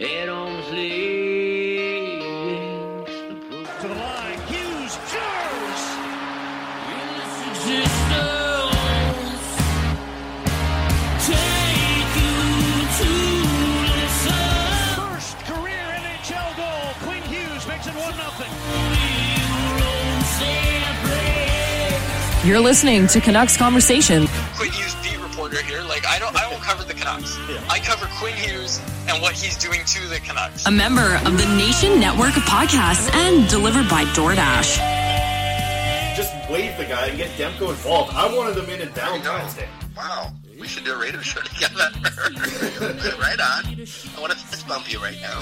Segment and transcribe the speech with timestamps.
[0.00, 0.70] At arm's.
[0.70, 0.78] The
[3.80, 5.84] To the line, Hughes, scores!
[7.50, 7.98] existence.
[11.26, 12.38] Take you
[12.94, 13.10] to
[13.90, 14.38] listen.
[14.94, 16.94] First career NHL goal.
[17.02, 18.12] Quinn Hughes makes it 1
[22.44, 22.48] 0.
[22.48, 24.27] You're listening to Canucks Conversation.
[27.08, 27.66] I won't cover.
[27.70, 30.66] I cover Quinn Hughes and what he's doing to the Canucks.
[30.66, 34.76] A member of the Nation Network of Podcasts and delivered by DoorDash.
[36.16, 38.12] just wave the guy and get Demko involved.
[38.14, 39.68] I wanted them in in Valentine's Day.
[39.96, 41.88] Wow, we should do a radio show together.
[43.18, 43.64] right on.
[43.64, 45.40] I want to fist bump you right now.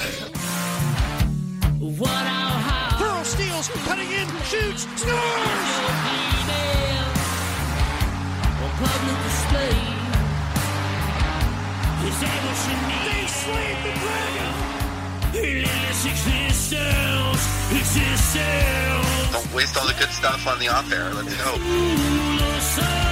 [2.98, 6.06] Pearl steals, cutting in, shoots, scores!
[12.02, 14.52] They slayed the dragon!
[19.32, 21.12] Don't waste all the good stuff on the off air.
[21.14, 23.05] Let's go.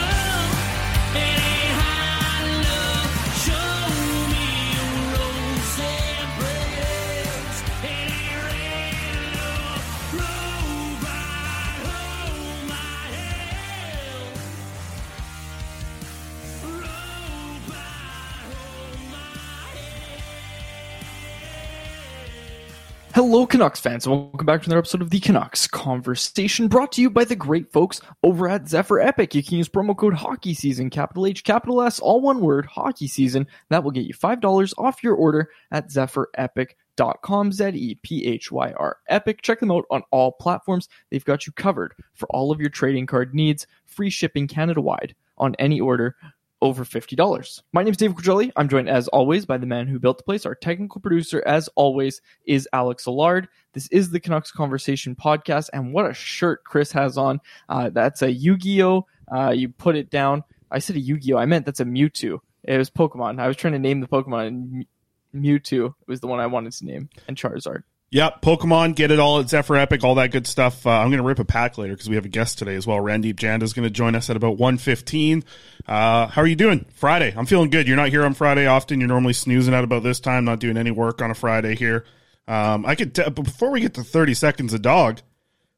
[23.14, 27.00] Hello, Canucks fans, and welcome back to another episode of the Canucks Conversation, brought to
[27.00, 29.36] you by the great folks over at Zephyr Epic.
[29.36, 33.06] You can use promo code Hockey Season, capital H, capital S, all one word, Hockey
[33.06, 33.46] Season.
[33.68, 37.52] That will get you five dollars off your order at ZephyrEpic.com.
[37.52, 39.42] Z E P H Y R Epic.
[39.42, 40.88] Check them out on all platforms.
[41.10, 43.68] They've got you covered for all of your trading card needs.
[43.86, 46.16] Free shipping Canada wide on any order
[46.64, 47.62] over $50.
[47.74, 48.50] My name is Dave Quadrelli.
[48.56, 50.46] I'm joined as always by the man who built the place.
[50.46, 53.48] Our technical producer, as always, is Alex Allard.
[53.74, 57.38] This is the Canucks Conversation podcast, and what a shirt Chris has on.
[57.68, 59.06] Uh, that's a Yu-Gi-Oh!
[59.30, 60.42] Uh, you put it down.
[60.70, 61.36] I said a Yu-Gi-Oh!
[61.36, 62.38] I meant that's a Mewtwo.
[62.62, 63.40] It was Pokemon.
[63.40, 64.86] I was trying to name the Pokemon, and
[65.34, 67.82] Mewtwo was the one I wanted to name, and Charizard.
[68.14, 70.86] Yep, Pokemon, get it all at Zephyr Epic, all that good stuff.
[70.86, 72.86] Uh, I'm going to rip a pack later because we have a guest today as
[72.86, 72.98] well.
[72.98, 75.42] Randip Janda is going to join us at about 1.15.
[75.84, 76.86] Uh, how are you doing?
[76.94, 77.34] Friday.
[77.36, 77.88] I'm feeling good.
[77.88, 79.00] You're not here on Friday often.
[79.00, 82.04] You're normally snoozing at about this time, not doing any work on a Friday here.
[82.46, 85.20] Um, I could, t- but before we get to 30 seconds of dog,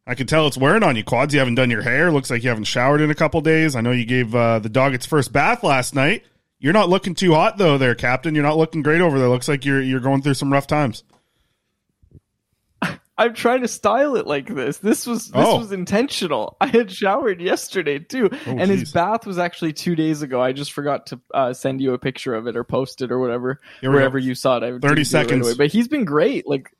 [0.06, 1.32] I can tell it's wearing on you, Quads.
[1.32, 2.12] You haven't done your hair.
[2.12, 3.74] Looks like you haven't showered in a couple days.
[3.74, 6.22] I know you gave uh, the dog its first bath last night.
[6.58, 8.34] You're not looking too hot though, there, Captain.
[8.34, 9.30] You're not looking great over there.
[9.30, 11.02] Looks like you're you're going through some rough times.
[13.18, 14.76] I'm trying to style it like this.
[14.78, 15.58] This was this Oh.
[15.58, 16.56] was intentional.
[16.60, 20.40] I had showered yesterday too, and his bath was actually two days ago.
[20.42, 23.18] I just forgot to uh, send you a picture of it or post it or
[23.18, 24.24] whatever wherever go.
[24.26, 24.62] you saw it.
[24.64, 25.54] I 30 didn't it right seconds.
[25.56, 26.46] But he's been great.
[26.46, 26.70] Like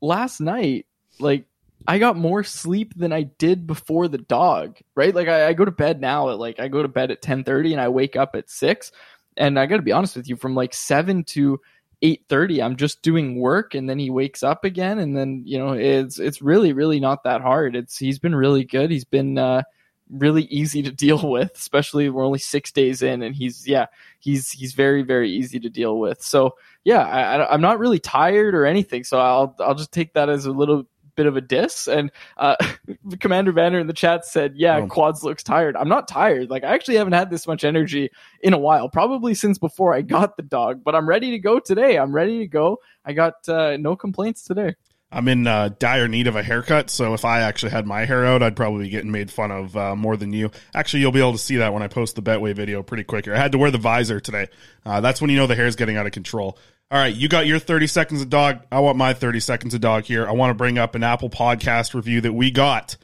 [0.00, 0.86] last night,
[1.18, 1.44] like
[1.86, 4.78] I got more sleep than I did before the dog.
[4.94, 5.14] Right?
[5.14, 7.44] Like I, I go to bed now at like I go to bed at ten
[7.44, 8.92] thirty and I wake up at six.
[9.38, 11.60] And I got to be honest with you, from like seven to
[12.02, 15.58] eight thirty, I'm just doing work, and then he wakes up again, and then you
[15.58, 17.76] know it's it's really really not that hard.
[17.76, 18.90] It's he's been really good.
[18.90, 19.62] He's been uh,
[20.10, 23.86] really easy to deal with, especially we're only six days in, and he's yeah
[24.18, 26.22] he's he's very very easy to deal with.
[26.22, 29.04] So yeah, I, I'm not really tired or anything.
[29.04, 31.88] So I'll I'll just take that as a little bit of a diss.
[31.88, 32.56] And uh,
[33.20, 34.86] Commander Banner in the chat said, "Yeah, Oh.
[34.86, 35.76] Quads looks tired.
[35.76, 36.50] I'm not tired.
[36.50, 38.10] Like I actually haven't had this much energy
[38.40, 40.84] in a while, probably since before I got the dog.
[40.84, 41.98] But I'm ready to go today.
[41.98, 42.78] I'm ready to go.
[43.04, 44.74] I got uh, no complaints today.
[45.12, 48.26] I'm in uh, dire need of a haircut, so if I actually had my hair
[48.26, 50.50] out, I'd probably be getting made fun of uh, more than you.
[50.74, 53.24] Actually, you'll be able to see that when I post the Betway video pretty quick
[53.24, 53.34] here.
[53.34, 54.48] I had to wear the visor today.
[54.84, 56.58] Uh, that's when you know the hair's getting out of control.
[56.88, 58.60] All right, you got your 30 seconds of dog.
[58.70, 60.26] I want my 30 seconds of dog here.
[60.26, 62.96] I want to bring up an Apple Podcast review that we got.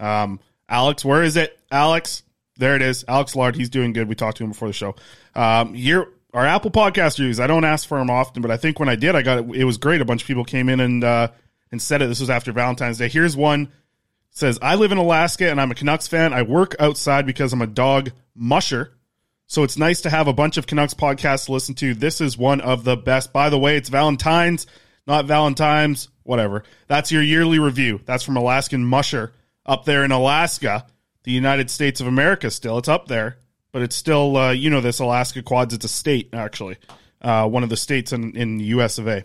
[0.00, 1.56] Um, Alex, where is it?
[1.70, 2.24] Alex,
[2.56, 3.04] there it is.
[3.06, 4.08] Alex Allard, he's doing good.
[4.08, 4.96] We talked to him before the show.
[5.36, 7.38] Um, here, our Apple Podcast reviews.
[7.38, 9.54] I don't ask for them often, but I think when I did, I got it.
[9.54, 10.00] It was great.
[10.00, 11.28] A bunch of people came in and uh,
[11.70, 12.06] and said it.
[12.06, 13.08] This was after Valentine's Day.
[13.08, 13.70] Here's one.
[14.30, 16.32] Says, I live in Alaska and I'm a Canucks fan.
[16.32, 18.97] I work outside because I'm a dog musher.
[19.50, 21.94] So it's nice to have a bunch of Canucks podcasts to listen to.
[21.94, 23.32] This is one of the best.
[23.32, 24.66] By the way, it's Valentine's,
[25.06, 26.64] not Valentine's, whatever.
[26.86, 27.98] That's your yearly review.
[28.04, 29.32] That's from Alaskan Musher
[29.64, 30.86] up there in Alaska,
[31.24, 32.76] the United States of America still.
[32.76, 33.38] It's up there,
[33.72, 36.76] but it's still, uh, you know, this Alaska Quads, it's a state, actually.
[37.22, 39.24] Uh, one of the states in, in the US of A.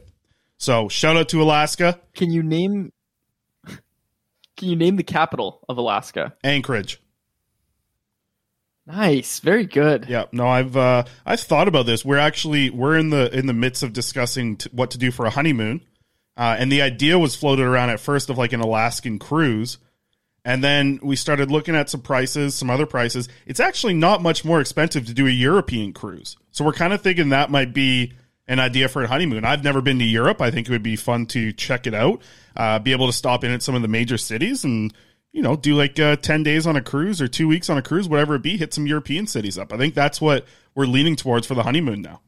[0.58, 2.94] So shout out to Alaska, Can you name?
[4.56, 6.34] Can you name the capital of Alaska?
[6.46, 7.02] Anchorage.
[8.86, 10.08] Nice, very good.
[10.10, 12.04] Yeah, no, I've uh, I've thought about this.
[12.04, 15.26] We're actually we're in the in the midst of discussing t- what to do for
[15.26, 15.82] a honeymoon,
[16.36, 19.78] uh, and the idea was floated around at first of like an Alaskan cruise,
[20.44, 23.30] and then we started looking at some prices, some other prices.
[23.46, 27.02] It's actually not much more expensive to do a European cruise, so we're kind of
[27.02, 28.12] thinking that might be
[28.50, 29.46] an idea for a honeymoon.
[29.46, 30.42] I've never been to Europe.
[30.42, 32.22] I think it would be fun to check it out,
[32.58, 34.94] uh, be able to stop in at some of the major cities and
[35.34, 37.82] you know, do like uh, 10 days on a cruise or two weeks on a
[37.82, 39.74] cruise, whatever it be, hit some European cities up.
[39.74, 40.46] I think that's what
[40.76, 42.22] we're leaning towards for the honeymoon now.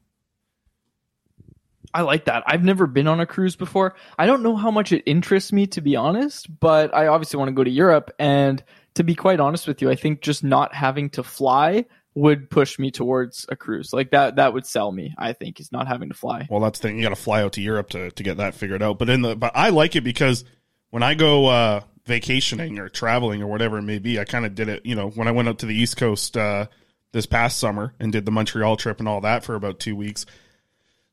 [1.93, 2.43] I like that.
[2.45, 3.95] I've never been on a cruise before.
[4.19, 7.47] I don't know how much it interests me to be honest, but I obviously want
[7.49, 8.61] to go to Europe and
[8.95, 11.85] to be quite honest with you, I think just not having to fly
[12.15, 13.93] would push me towards a cruise.
[13.93, 16.47] Like that that would sell me, I think, is not having to fly.
[16.49, 16.97] Well, that's the thing.
[16.97, 18.97] You got to fly out to Europe to, to get that figured out.
[18.97, 20.43] But in the, but I like it because
[20.89, 24.55] when I go, uh, vacationing or traveling or whatever it may be, I kind of
[24.55, 26.67] did it, you know, when I went up to the East Coast, uh,
[27.11, 30.25] this past summer and did the Montreal trip and all that for about two weeks.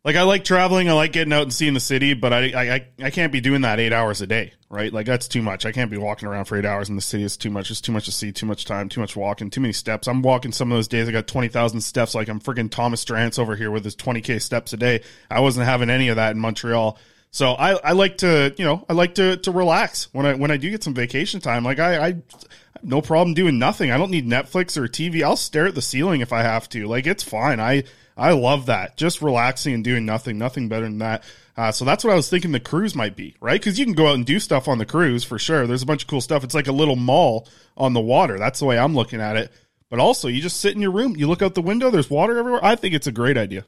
[0.04, 2.86] Like I like traveling, I like getting out and seeing the city, but I, I
[3.04, 4.92] I- can't be doing that eight hours a day, right?
[4.92, 5.64] Like that's too much.
[5.64, 7.22] I can't be walking around for eight hours in the city.
[7.22, 7.70] It's too much.
[7.70, 8.32] It's too much to see.
[8.32, 8.88] Too much time.
[8.88, 9.48] Too much walking.
[9.48, 10.08] Too many steps.
[10.08, 11.08] I'm walking some of those days.
[11.08, 12.16] I got twenty thousand steps.
[12.16, 15.02] Like I'm freaking Thomas Strantz over here with his twenty k steps a day.
[15.30, 16.98] I wasn't having any of that in Montreal.
[17.32, 20.50] So I, I like to you know I like to to relax when I when
[20.50, 21.64] I do get some vacation time.
[21.64, 23.90] Like I I have no problem doing nothing.
[23.90, 25.22] I don't need Netflix or TV.
[25.22, 26.86] I'll stare at the ceiling if I have to.
[26.86, 27.58] Like it's fine.
[27.58, 27.84] I
[28.18, 28.98] I love that.
[28.98, 30.36] Just relaxing and doing nothing.
[30.36, 31.24] Nothing better than that.
[31.56, 33.60] Uh, so that's what I was thinking the cruise might be, right?
[33.60, 35.66] Because you can go out and do stuff on the cruise for sure.
[35.66, 36.44] There's a bunch of cool stuff.
[36.44, 38.38] It's like a little mall on the water.
[38.38, 39.50] That's the way I'm looking at it.
[39.88, 42.38] But also, you just sit in your room, you look out the window, there's water
[42.38, 42.64] everywhere.
[42.64, 43.66] I think it's a great idea.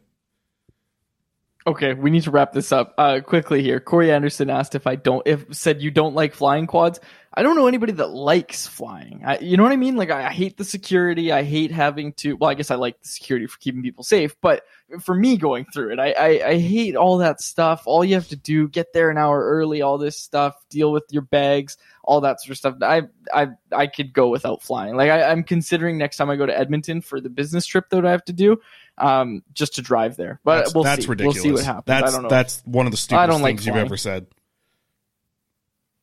[1.66, 3.80] Okay, we need to wrap this up uh, quickly here.
[3.80, 7.00] Corey Anderson asked if I don't, if said you don't like flying quads.
[7.36, 9.22] I don't know anybody that likes flying.
[9.24, 9.96] I, you know what I mean?
[9.96, 11.32] Like I, I hate the security.
[11.32, 12.36] I hate having to.
[12.36, 14.62] Well, I guess I like the security for keeping people safe, but
[15.00, 17.84] for me going through it, I, I, I hate all that stuff.
[17.86, 21.04] All you have to do, get there an hour early, all this stuff, deal with
[21.10, 22.74] your bags, all that sort of stuff.
[22.82, 23.02] I
[23.32, 24.96] I I could go without flying.
[24.96, 28.06] Like I, I'm considering next time I go to Edmonton for the business trip that
[28.06, 28.60] I have to do,
[28.98, 30.40] um, just to drive there.
[30.44, 31.08] But That's, we'll that's see.
[31.08, 31.36] ridiculous.
[31.36, 31.84] We'll see what happens.
[31.86, 32.28] That's I don't know.
[32.28, 34.26] that's one of the stupidest I don't like things you've ever said.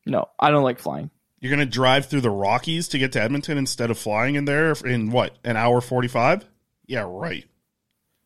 [0.06, 1.10] no, I don't like flying.
[1.40, 4.72] You're gonna drive through the Rockies to get to Edmonton instead of flying in there
[4.84, 6.44] in what an hour forty five?
[6.86, 7.44] Yeah, right.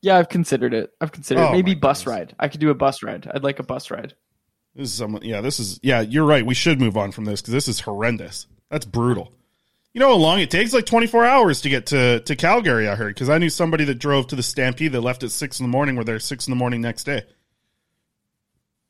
[0.02, 0.92] Yeah, I've considered it.
[1.00, 2.34] I've considered Oh maybe bus ride.
[2.38, 3.30] I could do a bus ride.
[3.32, 4.14] I'd like a bus ride.
[4.74, 5.22] This is someone.
[5.22, 5.80] Yeah, this is.
[5.82, 6.44] Yeah, you're right.
[6.44, 8.46] We should move on from this because this is horrendous.
[8.70, 9.32] That's brutal.
[9.96, 10.74] You know how long it takes?
[10.74, 12.86] Like 24 hours to get to to Calgary.
[12.86, 15.58] I heard because I knew somebody that drove to the Stampede that left at six
[15.58, 15.96] in the morning.
[15.96, 17.22] Were there six in the morning next day.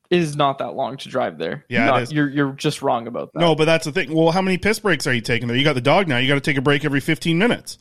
[0.09, 1.63] It is not that long to drive there.
[1.69, 3.39] Yeah, Not- you're you're just wrong about that.
[3.39, 4.13] No, but that's the thing.
[4.13, 5.55] Well, how many piss breaks are you taking there?
[5.55, 6.17] You got the dog now.
[6.17, 7.77] You got to take a break every 15 minutes.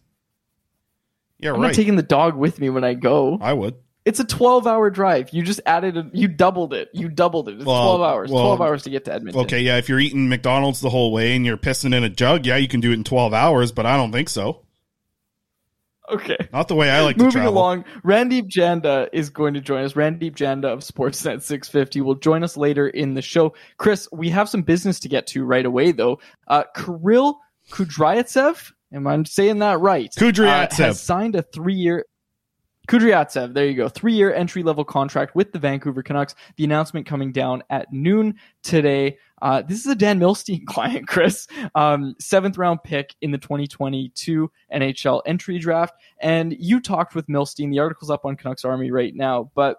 [1.41, 1.67] Yeah, I'm right.
[1.67, 3.39] not taking the dog with me when I go.
[3.41, 3.75] I would.
[4.07, 5.31] It's a 12 hour drive.
[5.33, 6.91] You just added, a, you doubled it.
[6.95, 7.57] You doubled it.
[7.57, 8.31] It's Well, 12 hours.
[8.31, 9.43] well, 12 hours to get to Edmonton.
[9.43, 9.79] Okay, yeah.
[9.79, 12.69] If you're eating McDonald's the whole way and you're pissing in a jug, yeah, you
[12.69, 13.73] can do it in 12 hours.
[13.73, 14.63] But I don't think so.
[16.09, 16.37] Okay.
[16.53, 19.95] Not the way I like to Moving along, Randip Janda is going to join us.
[19.95, 23.55] Randip Janda of Sportsnet 650 will join us later in the show.
[23.77, 26.21] Chris, we have some business to get to right away, though.
[26.47, 27.41] Uh, Kirill
[27.73, 30.13] Kudryavtsev, am I saying that right?
[30.17, 30.81] Kudryavtsev.
[30.81, 32.05] Uh, has signed a three-year.
[32.87, 33.89] Kudryavtsev, there you go.
[33.89, 36.35] Three-year entry-level contract with the Vancouver Canucks.
[36.57, 39.19] The announcement coming down at noon today.
[39.43, 41.49] Uh, this is a Dan Milstein client, Chris.
[41.75, 45.95] Um, seventh round pick in the 2022 NHL entry draft.
[46.21, 47.71] And you talked with Milstein.
[47.71, 49.79] The article's up on Canucks Army right now, but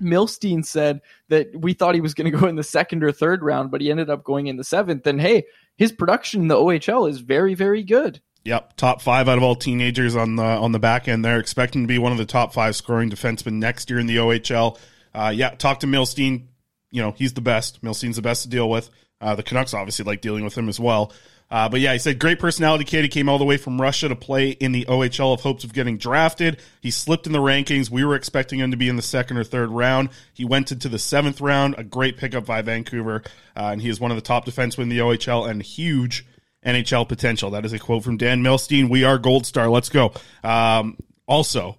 [0.00, 3.42] Milstein said that we thought he was going to go in the second or third
[3.42, 5.06] round, but he ended up going in the seventh.
[5.06, 5.44] And hey,
[5.76, 8.20] his production in the OHL is very, very good.
[8.44, 11.24] Yep, top five out of all teenagers on the on the back end.
[11.24, 14.16] They're expecting to be one of the top five scoring defensemen next year in the
[14.16, 14.78] OHL.
[15.14, 16.46] Uh, yeah, talk to Milstein.
[16.90, 17.82] You know he's the best.
[17.82, 18.90] Milstein's the best to deal with.
[19.20, 21.12] Uh, the Canucks obviously like dealing with him as well.
[21.52, 23.02] Uh, but yeah, he said great personality kid.
[23.02, 25.74] He came all the way from Russia to play in the OHL of hopes of
[25.74, 26.58] getting drafted.
[26.80, 27.90] He slipped in the rankings.
[27.90, 30.08] We were expecting him to be in the second or third round.
[30.32, 31.74] He went into the seventh round.
[31.76, 33.22] A great pickup by Vancouver,
[33.54, 36.24] uh, and he is one of the top defensemen in the OHL and huge
[36.64, 37.50] NHL potential.
[37.50, 38.88] That is a quote from Dan Milstein.
[38.88, 39.68] We are Gold Star.
[39.68, 40.12] Let's go.
[40.44, 41.78] Um, also,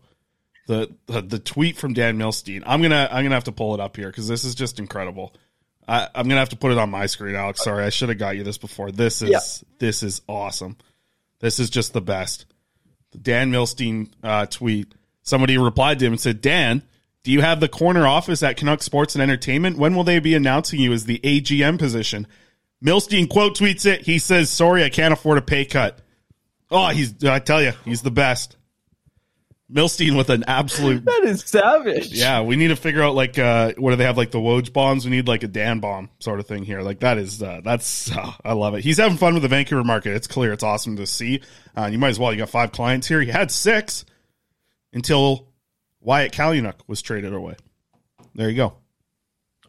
[0.67, 2.63] the, the the tweet from Dan Milstein.
[2.65, 5.33] I'm gonna I'm gonna have to pull it up here because this is just incredible.
[5.87, 7.63] I, I'm gonna have to put it on my screen, Alex.
[7.63, 8.91] Sorry, I should have got you this before.
[8.91, 9.39] This is Yeah.
[9.79, 10.77] this is awesome.
[11.39, 12.45] This is just the best.
[13.11, 14.93] The Dan Milstein uh, tweet.
[15.23, 16.81] Somebody replied to him and said, "Dan,
[17.23, 19.77] do you have the corner office at Canuck Sports and Entertainment?
[19.77, 22.27] When will they be announcing you as the AGM position?"
[22.83, 24.01] Milstein quote tweets it.
[24.01, 25.99] He says, "Sorry, I can't afford a pay cut."
[26.69, 28.57] Oh, he's I tell you, he's the best.
[29.71, 32.11] Milstein with an absolute That is savage.
[32.11, 34.71] yeah, we need to figure out like uh what do they have like the Woj
[34.73, 35.05] bombs?
[35.05, 36.81] We need like a Dan bomb sort of thing here.
[36.81, 38.83] Like that is uh, that's uh, I love it.
[38.83, 40.15] He's having fun with the Vancouver market.
[40.15, 40.51] It's clear.
[40.53, 41.41] It's awesome to see.
[41.75, 42.31] Uh, you might as well.
[42.31, 43.21] You got five clients here.
[43.21, 44.05] He had six
[44.91, 45.47] until
[46.01, 47.55] Wyatt Kalynuk was traded away.
[48.35, 48.73] There you go.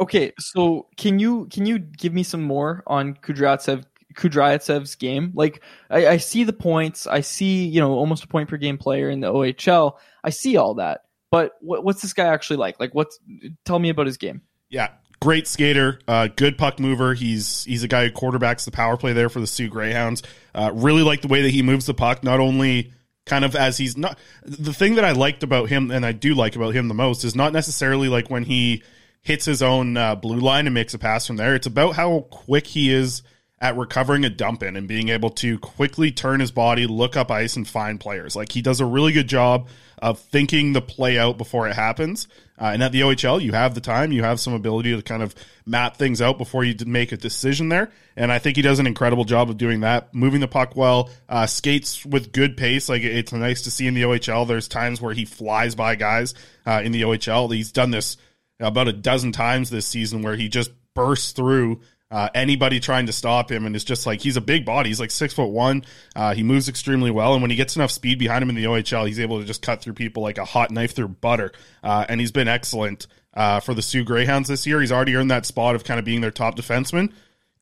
[0.04, 3.84] Okay, so can you can you give me some more on Kudryavtsev
[4.14, 5.32] Kudryavtsev's game?
[5.34, 8.76] Like I, I see the points, I see you know almost a point per game
[8.76, 9.96] player in the OHL.
[10.22, 12.78] I see all that, but what, what's this guy actually like?
[12.78, 13.18] Like what's
[13.64, 14.42] tell me about his game?
[14.68, 14.88] Yeah,
[15.22, 17.14] great skater, uh, good puck mover.
[17.14, 20.22] He's he's a guy who quarterbacks the power play there for the Soo Greyhounds.
[20.54, 22.22] Uh, really like the way that he moves the puck.
[22.22, 22.92] Not only
[23.24, 26.34] kind of as he's not the thing that I liked about him, and I do
[26.34, 28.82] like about him the most, is not necessarily like when he
[29.24, 31.56] hits his own uh, blue line and makes a pass from there.
[31.56, 33.22] It's about how quick he is
[33.60, 37.30] at recovering a dump in and being able to quickly turn his body, look up
[37.30, 38.36] ice, and find players.
[38.36, 42.28] Like he does a really good job of thinking the play out before it happens.
[42.60, 45.22] Uh, and at the OHL, you have the time, you have some ability to kind
[45.22, 47.90] of map things out before you make a decision there.
[48.14, 51.08] And I think he does an incredible job of doing that, moving the puck well,
[51.30, 52.90] uh, skates with good pace.
[52.90, 54.46] Like it's nice to see in the OHL.
[54.46, 56.34] There's times where he flies by guys
[56.66, 57.52] uh, in the OHL.
[57.54, 58.18] He's done this
[58.60, 61.80] about a dozen times this season where he just bursts through
[62.10, 63.66] uh, anybody trying to stop him.
[63.66, 64.90] And it's just like he's a big body.
[64.90, 65.84] He's like six foot one.
[66.14, 67.32] Uh, he moves extremely well.
[67.32, 69.62] And when he gets enough speed behind him in the ohl he's able to just
[69.62, 71.52] cut through people like a hot knife through butter.
[71.82, 74.80] Uh, and he's been excellent uh, for the soo greyhounds this year.
[74.80, 77.12] He's already earned that spot of kind of being their top defenseman.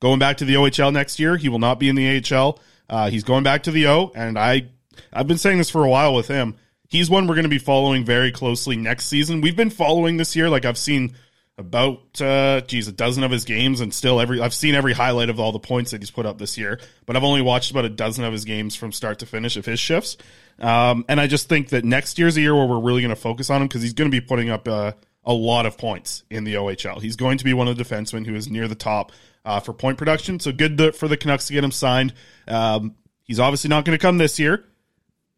[0.03, 2.59] Going back to the ohl next year he will not be in the ahl
[2.91, 4.67] uh, he's going back to the o and i
[5.13, 6.57] i've been saying this for a while with him
[6.93, 9.41] he's one we're going to be following very closely next season.
[9.41, 11.15] We've been following this year like i've seen
[11.59, 15.29] about uh geez a dozen of his games and still every I've seen every highlight
[15.29, 17.85] of all the points that he's put up this year but I've only watched about
[17.85, 20.17] a dozen of his games from start to finish of his shifts.
[20.59, 23.21] Um and I just think that next year's a year where we're really going to
[23.21, 24.93] focus on him because he's going to be putting up uh,
[25.25, 28.27] a lot of points in the OHL he's going to be one of the defensemen
[28.27, 29.13] who is near the top
[29.45, 30.41] uh, for point production.
[30.41, 32.15] So good to, for the Canucks to get him signed.
[32.49, 34.65] Um he's obviously not going to come this year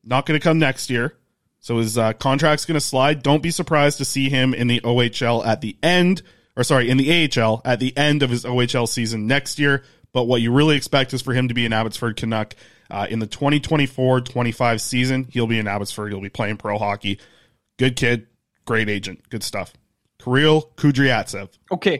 [0.05, 1.17] not going to come next year
[1.65, 3.23] so his uh, contract's going to slide.
[3.23, 6.21] Don't be surprised to see him in the OHL at the end,
[6.59, 9.83] or sorry, in the AHL at the end of his OHL season next year.
[10.13, 12.55] But what you really expect is for him to be an Abbotsford Canuck
[12.91, 15.27] uh, in the 2024-25 season.
[15.31, 16.13] He'll be in Abbotsford.
[16.13, 17.19] He'll be playing pro hockey.
[17.79, 18.27] Good kid,
[18.67, 19.73] great agent, good stuff.
[20.23, 21.49] Kirill Kudryavtsev.
[21.73, 21.99] Okay.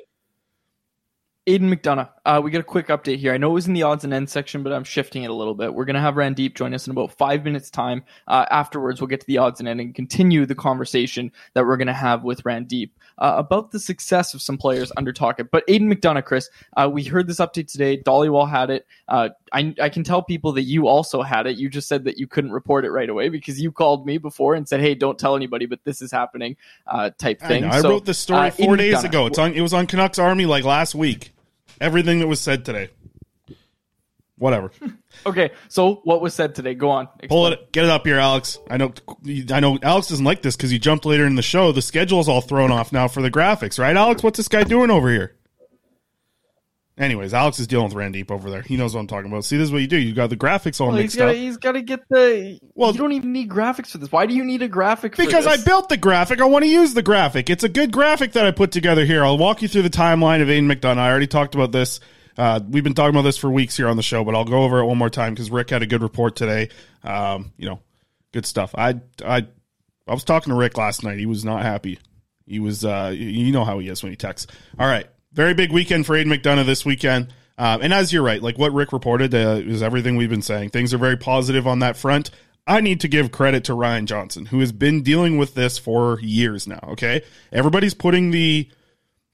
[1.47, 3.35] Aidan McDonough, uh, we get a quick update here.
[3.35, 5.35] I know it was in the odds and ends section, but I'm shifting it a
[5.35, 5.75] little bit.
[5.75, 8.03] We're going to have Randip join us in about five minutes' time.
[8.27, 11.77] Uh, afterwards, we'll get to the odds and end and continue the conversation that we're
[11.77, 15.51] going to have with Randip uh, about the success of some players under Tocchet.
[15.51, 16.49] But Aidan McDonough, Chris,
[16.79, 17.99] uh, we heard this update today.
[17.99, 18.87] Dhaliwal had it.
[19.07, 21.59] Uh, I, I can tell people that you also had it.
[21.59, 24.55] You just said that you couldn't report it right away because you called me before
[24.55, 27.65] and said, "Hey, don't tell anybody, but this is happening," uh, type thing.
[27.65, 29.27] I, know, I So, wrote this story four Aidan days McDonough, ago.
[29.27, 29.53] It's on.
[29.53, 31.34] It was on Canucks Army like last week.
[31.81, 32.91] Everything that was said today.
[34.39, 34.71] Whatever.
[35.27, 36.75] Okay, so what was said today?
[36.75, 37.09] Go on.
[37.29, 37.73] Pull it.
[37.73, 38.59] Get it up here, Alex.
[38.69, 38.93] I know.
[39.51, 39.79] I know.
[39.81, 41.71] Alex doesn't like this because he jumped later in the show.
[41.71, 44.23] The schedule's all thrown off now for the graphics, right, Alex?
[44.25, 45.37] What's this guy doing over here?
[46.97, 48.63] Anyways, Alex is dealing with Randip over there.
[48.63, 49.45] He knows what I'm talking about.
[49.45, 49.97] See, this is what you do.
[49.97, 51.35] You got the graphics all Well, he's mixed got up.
[51.35, 52.61] he's got to get the.
[52.75, 54.13] Well, you don't even need graphics for this.
[54.13, 55.17] Why do you need a graphic?
[55.17, 56.41] for Because I built the graphic.
[56.41, 57.51] I want to use the graphic.
[57.51, 59.25] It's a good graphic that I put together here.
[59.25, 60.99] I'll walk you through the timeline of Aidan McDonough.
[60.99, 61.99] I already talked about this.
[62.39, 64.63] Uh, we've been talking about this for weeks here on the show, but I'll go
[64.63, 66.69] over it one more time because Rick had a good report today.
[67.03, 67.81] Um, you know,
[68.33, 68.73] good stuff.
[68.77, 69.47] I, I,
[70.07, 71.19] I was talking to Rick last night.
[71.19, 71.99] He was not happy.
[72.47, 74.53] He was, uh, you know how he is when he texts.
[74.79, 75.09] All right.
[75.35, 77.35] Very big weekend for Aidan McDonough this weekend.
[77.59, 80.71] Um, and as you're right, like what Rick reported uh, is everything we've been saying.
[80.71, 82.31] Things are very positive on that front.
[82.67, 86.21] I need to give credit to Ryan Johnson, who has been dealing with this for
[86.21, 86.81] years now.
[86.93, 87.23] Okay.
[87.53, 88.69] Everybody's putting the,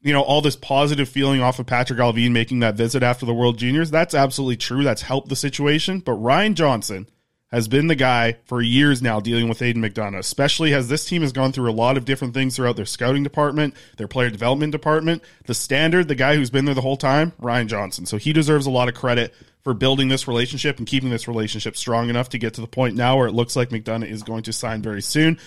[0.01, 3.33] you know, all this positive feeling off of Patrik Allvin making that visit after the
[3.33, 3.91] World Juniors.
[3.91, 4.83] That's absolutely true.
[4.83, 5.99] That's helped the situation.
[5.99, 7.07] But Ryan Johnson
[7.51, 11.21] has been the guy for years now dealing with Aidan McDonough, especially as this team
[11.21, 14.71] has gone through a lot of different things throughout their scouting department, their player development
[14.71, 15.21] department.
[15.45, 18.05] The standard, the guy who's been there the whole time, Ryan Johnson.
[18.05, 21.75] So he deserves a lot of credit for building this relationship and keeping this relationship
[21.75, 24.43] strong enough to get to the point now where it looks like McDonough is going
[24.43, 25.37] to sign very soon.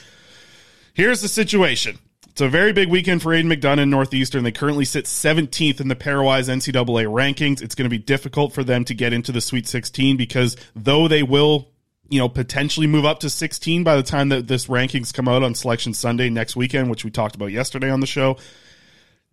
[0.93, 1.99] Here's the situation.
[2.29, 4.43] It's a very big weekend for Aidan McDonough in Northeastern.
[4.45, 7.63] They currently sit 17th in the pairwise NCAA rankings.
[7.63, 11.07] It's going to be difficult for them to get into the Sweet 16 because though
[11.07, 11.69] they will,
[12.09, 15.43] you know, potentially move up to 16 by the time that this rankings come out
[15.43, 18.37] on Selection Sunday next weekend, which we talked about yesterday on the show,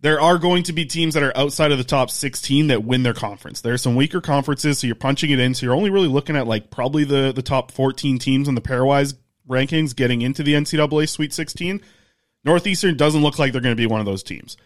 [0.00, 3.04] there are going to be teams that are outside of the top 16 that win
[3.04, 3.60] their conference.
[3.60, 5.54] There are some weaker conferences, so you're punching it in.
[5.54, 8.60] So you're only really looking at like probably the, the top 14 teams in the
[8.60, 9.14] pairwise
[9.48, 11.80] rankings getting into the NCAA Sweet 16.
[12.44, 14.56] Northeastern doesn't look like they're going to be one of those teams.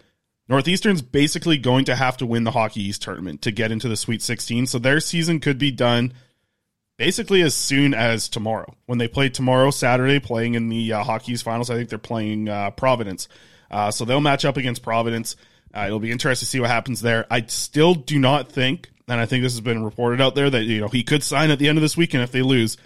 [0.49, 3.97] Northeastern's basically going to have to win the Hockey East tournament to get into the
[3.97, 4.66] Sweet 16.
[4.66, 6.14] So their season could be done
[6.96, 8.74] basically as soon as tomorrow.
[8.87, 11.98] When they play tomorrow, Saturday, playing in the uh, Hockey East finals, I think they're
[11.98, 13.28] playing uh, Providence.
[13.70, 15.37] Uh, so they'll match up against Providence.
[15.74, 17.26] Uh, it'll be interesting to see what happens there.
[17.30, 20.64] I still do not think, and I think this has been reported out there, that
[20.64, 22.76] you know he could sign at the end of this weekend if they lose.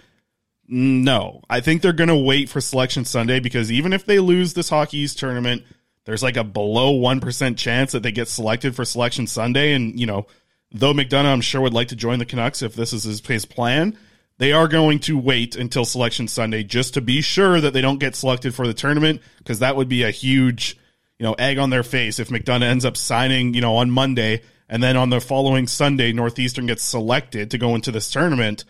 [0.67, 4.53] No, I think they're going to wait for Selection Sunday because even if they lose
[4.53, 5.63] this hockey's tournament,
[6.05, 9.73] there's like a below 1% chance that they get selected for Selection Sunday.
[9.73, 10.27] And, you know,
[10.71, 13.45] though McDonough, I'm sure, would like to join the Canucks if this is his, his
[13.45, 13.97] plan,
[14.37, 17.99] they are going to wait until Selection Sunday just to be sure that they don't
[17.99, 20.77] get selected for the tournament because that would be a huge,
[21.19, 24.41] you know, egg on their face if McDonough ends up signing, you know, on Monday
[24.67, 28.65] and then on the following Sunday, Northeastern gets selected to go into this tournament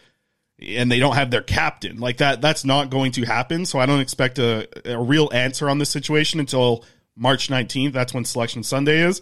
[0.60, 2.00] and they don't have their captain.
[2.00, 3.66] Like that that's not going to happen.
[3.66, 6.84] So i don't expect a, a real answer on this situation until
[7.14, 9.22] march 19th that's when selection sunday is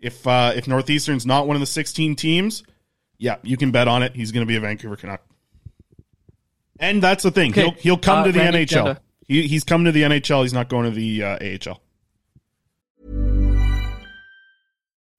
[0.00, 2.62] if uh if northeastern's not one of the 16 teams
[3.18, 5.22] yeah you can bet on it he's going to be a vancouver canuck
[6.78, 7.62] and that's the thing Okay.
[7.62, 10.52] he'll he'll come Uh, to the Randy nhl he, he's coming to the nhl he's
[10.52, 11.38] not going to the uh,
[11.70, 11.80] ahl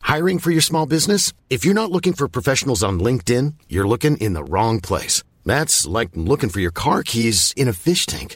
[0.03, 1.31] Hiring for your small business?
[1.49, 5.23] If you're not looking for professionals on LinkedIn, you're looking in the wrong place.
[5.45, 8.35] That's like looking for your car keys in a fish tank.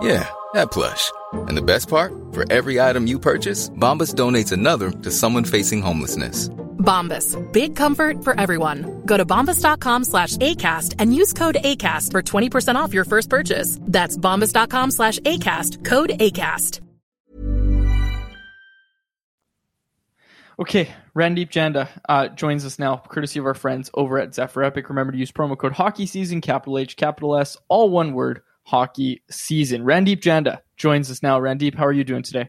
[0.00, 1.12] Yeah, that plush.
[1.32, 2.12] And the best part?
[2.32, 6.48] For every item you purchase, Bombas donates another to someone facing homelessness.
[6.78, 7.36] Bombas.
[7.52, 9.02] Big comfort for everyone.
[9.06, 13.78] Go to bombas.com slash ACAST and use code ACAST for 20% off your first purchase.
[13.82, 15.84] That's bombas.com slash ACAST.
[15.84, 16.80] Code ACAST.
[20.56, 24.88] Okay, Randip Janda uh, joins us now, courtesy of our friends over at Zephyr Epic.
[24.88, 29.22] Remember to use promo code Hockey Season, capital H, capital S, all one word, Hockey
[29.30, 29.82] Season.
[29.84, 31.38] Randip Janda joins us now.
[31.38, 32.48] Randip, how are you doing today?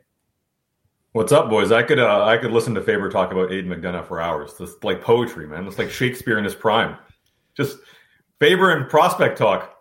[1.12, 1.72] What's up, boys?
[1.72, 4.54] I could uh, I could listen to Faber talk about Aidan McDonough for hours.
[4.60, 5.66] It's like poetry, man.
[5.66, 6.98] It's like Shakespeare in his prime.
[7.56, 7.78] Just
[8.40, 9.78] Faber and prospect talk.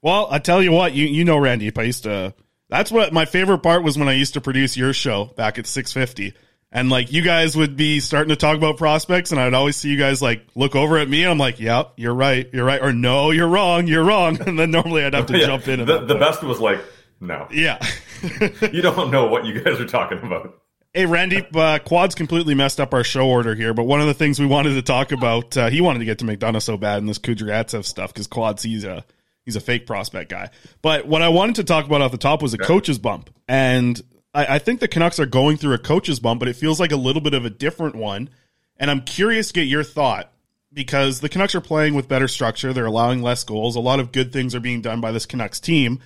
[0.00, 1.72] Well, I tell you what, you you know Randy.
[1.76, 2.34] I used to.
[2.68, 5.66] That's what my favorite part was when I used to produce your show back at
[5.66, 6.38] 650.
[6.72, 9.88] And like you guys would be starting to talk about prospects, and I'd always see
[9.90, 12.80] you guys like look over at me, and I'm like, "Yep, you're right, you're right,"
[12.80, 15.84] or "No, you're wrong, you're wrong." And then normally I'd have to Yeah, jump in.
[15.84, 16.80] The, the best was like,
[17.20, 17.84] no, yeah.
[18.72, 20.58] you don't know what you guys are talking about.
[20.94, 24.14] Hey, Randy, uh, Quad's completely messed up our show order here, but one of the
[24.14, 26.98] things we wanted to talk about, uh, he wanted to get to McDonough so bad
[26.98, 29.04] in this Kudryavtsev stuff because Quad sees a
[29.44, 30.50] he's a fake prospect guy.
[30.82, 34.00] But what I wanted to talk about off the top was a coach's bump, and
[34.34, 36.92] I, I think the Canucks are going through a coach's bump, but it feels like
[36.92, 38.30] a little bit of a different one.
[38.76, 40.32] And I'm curious to get your thought
[40.72, 44.12] because the Canucks are playing with better structure, they're allowing less goals, a lot of
[44.12, 46.00] good things are being done by this Canucks team.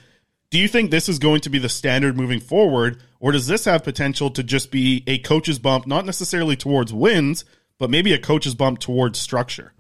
[0.51, 3.65] Do you think this is going to be the standard moving forward, or does this
[3.65, 7.45] have potential to just be a coach's bump, not necessarily towards wins,
[7.79, 9.73] but maybe a coach's bump towards structure?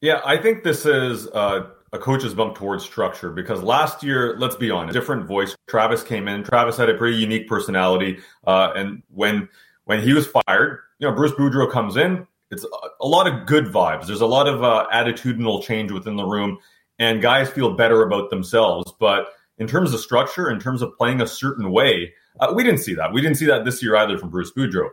[0.00, 4.56] Yeah, I think this is uh, a coach's bump towards structure because last year, let's
[4.56, 5.56] be honest, different voice.
[5.68, 6.44] Travis came in.
[6.44, 9.48] Travis had a pretty unique personality, uh, and when
[9.84, 12.26] when he was fired, you know, Bruce Boudreau comes in.
[12.52, 12.66] It's
[13.00, 14.08] a, lot of good vibes.
[14.08, 16.58] There's a lot of uh, attitudinal change within the room,
[16.98, 18.92] and guys feel better about themselves.
[18.98, 22.80] But in terms of structure, in terms of playing a certain way, uh, we didn't
[22.80, 23.12] see that.
[23.12, 24.88] We didn't see that this year either from Bruce Boudreau.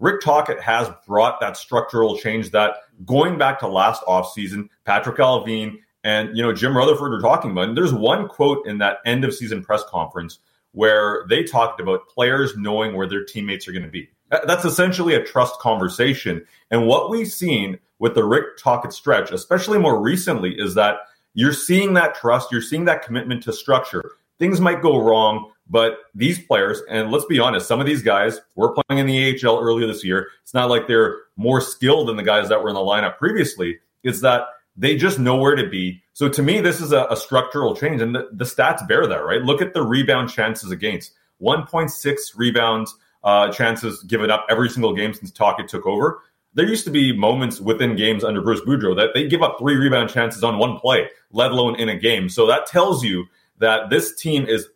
[0.00, 5.76] Rick Tocchet has brought that structural change that going back to last offseason, Patrik Allvin
[6.04, 7.68] and you know Jim Rutherford are talking about.
[7.68, 10.38] And there's one quote in that end of season press conference
[10.72, 14.08] where they talked about players knowing where their teammates are going to be.
[14.46, 16.44] That's essentially a trust conversation.
[16.70, 21.00] And what we've seen with the Rick Tocchet stretch, especially more recently, is that
[21.34, 24.12] you're seeing that trust, you're seeing that commitment to structure.
[24.38, 28.40] Things might go wrong, but these players, and let's be honest, some of these guys
[28.56, 30.28] were playing in the AHL earlier this year.
[30.42, 33.78] It's not like they're more skilled than the guys that were in the lineup previously.
[34.02, 36.02] It's that they just know where to be.
[36.12, 39.24] So to me, this is a, a structural change, and the, the stats bear that,
[39.24, 39.42] right?
[39.42, 45.14] Look at the rebound chances against 1.6 rebounds uh, chances given up every single game
[45.14, 46.22] since Tocchet took over.
[46.54, 49.76] There used to be moments within games under Bruce Boudreau that they give up three
[49.76, 52.28] rebound chances on one play, let alone in a game.
[52.28, 53.26] So that tells you
[53.58, 54.68] that this team is,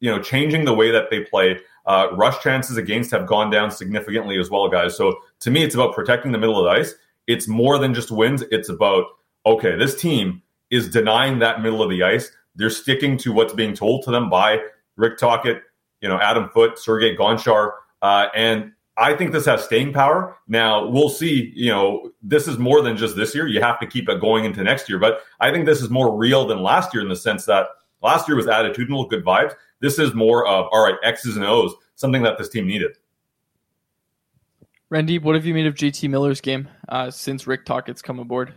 [0.00, 1.60] you know, changing the way that they play.
[1.84, 4.96] Uh, rush chances against have gone down significantly as well, guys.
[4.96, 6.94] So to me, it's about protecting the middle of the ice.
[7.26, 8.42] It's more than just wins.
[8.50, 9.04] It's about
[9.46, 12.30] okay, this team is denying that middle of the ice.
[12.54, 14.58] They're sticking to what's being told to them by
[14.96, 15.62] Rick Tocchet,
[16.00, 20.36] you know, Adam Foote, Sergei Gonchar, uh, and I think this has staying power.
[20.48, 21.52] Now we'll see.
[21.54, 23.46] You know, this is more than just this year.
[23.46, 24.98] You have to keep it going into next year.
[24.98, 27.68] But I think this is more real than last year in the sense that
[28.02, 29.54] last year was attitudinal, good vibes.
[29.80, 32.96] This is more of all right, X's and O's, something that this team needed.
[34.90, 38.52] Randy, what have you made of JT Miller's game uh, since Rick Tocchet's come aboard?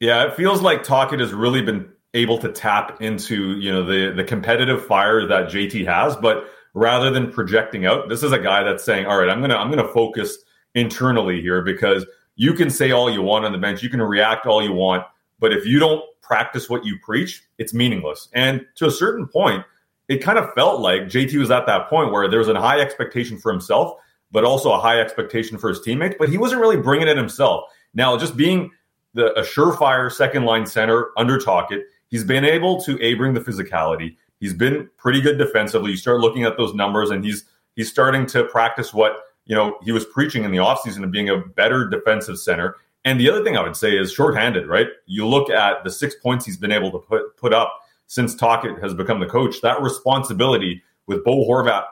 [0.00, 4.12] Yeah, it feels like Tocchet has really been able to tap into you know the
[4.14, 8.62] the competitive fire that JT has, but rather than projecting out, this is a guy
[8.62, 10.36] that's saying, "All right, I'm gonna I'm gonna focus
[10.74, 12.06] internally here because
[12.36, 15.04] you can say all you want on the bench, you can react all you want,
[15.38, 19.64] but if you don't practice what you preach, it's meaningless." And to a certain point,
[20.08, 22.80] it kind of felt like JT was at that point where there was a high
[22.80, 23.96] expectation for himself,
[24.30, 27.64] but also a high expectation for his teammates, but he wasn't really bringing it himself.
[27.94, 28.70] Now, just being
[29.16, 33.40] the a surefire second line center under Tocchet, he's been able to a bring the
[33.40, 34.16] physicality.
[34.38, 35.90] He's been pretty good defensively.
[35.90, 39.78] You start looking at those numbers, and he's he's starting to practice what you know
[39.82, 42.76] he was preaching in the offseason of being a better defensive center.
[43.04, 44.88] And the other thing I would say is shorthanded, right?
[45.06, 47.72] You look at the six points he's been able to put put up
[48.06, 49.60] since Tocchet has become the coach.
[49.62, 51.84] That responsibility with Bo Horvat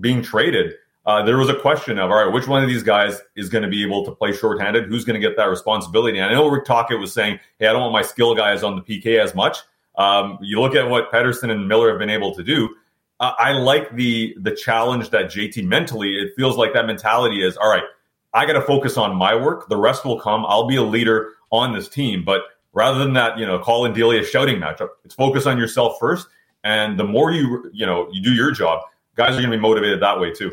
[0.00, 0.74] being traded,
[1.10, 3.64] uh, there was a question of all right, which one of these guys is going
[3.64, 4.86] to be able to play shorthanded?
[4.86, 6.18] Who's going to get that responsibility?
[6.18, 8.76] And I know Rick Tocchet was saying, "Hey, I don't want my skill guys on
[8.76, 9.58] the PK as much."
[9.96, 12.76] Um, you look at what Pettersson and Miller have been able to do.
[13.18, 16.14] uh, I like the the challenge that JT mentally.
[16.16, 17.84] It feels like that mentality is all right.
[18.32, 19.68] I got to focus on my work.
[19.68, 20.46] The rest will come.
[20.46, 22.24] I'll be a leader on this team.
[22.24, 22.42] But
[22.72, 26.28] rather than that, you know, Collin Delia shouting matchup, it's focus on yourself first.
[26.62, 28.82] And the more you you know you do your job,
[29.16, 30.52] guys are going to be motivated that way too.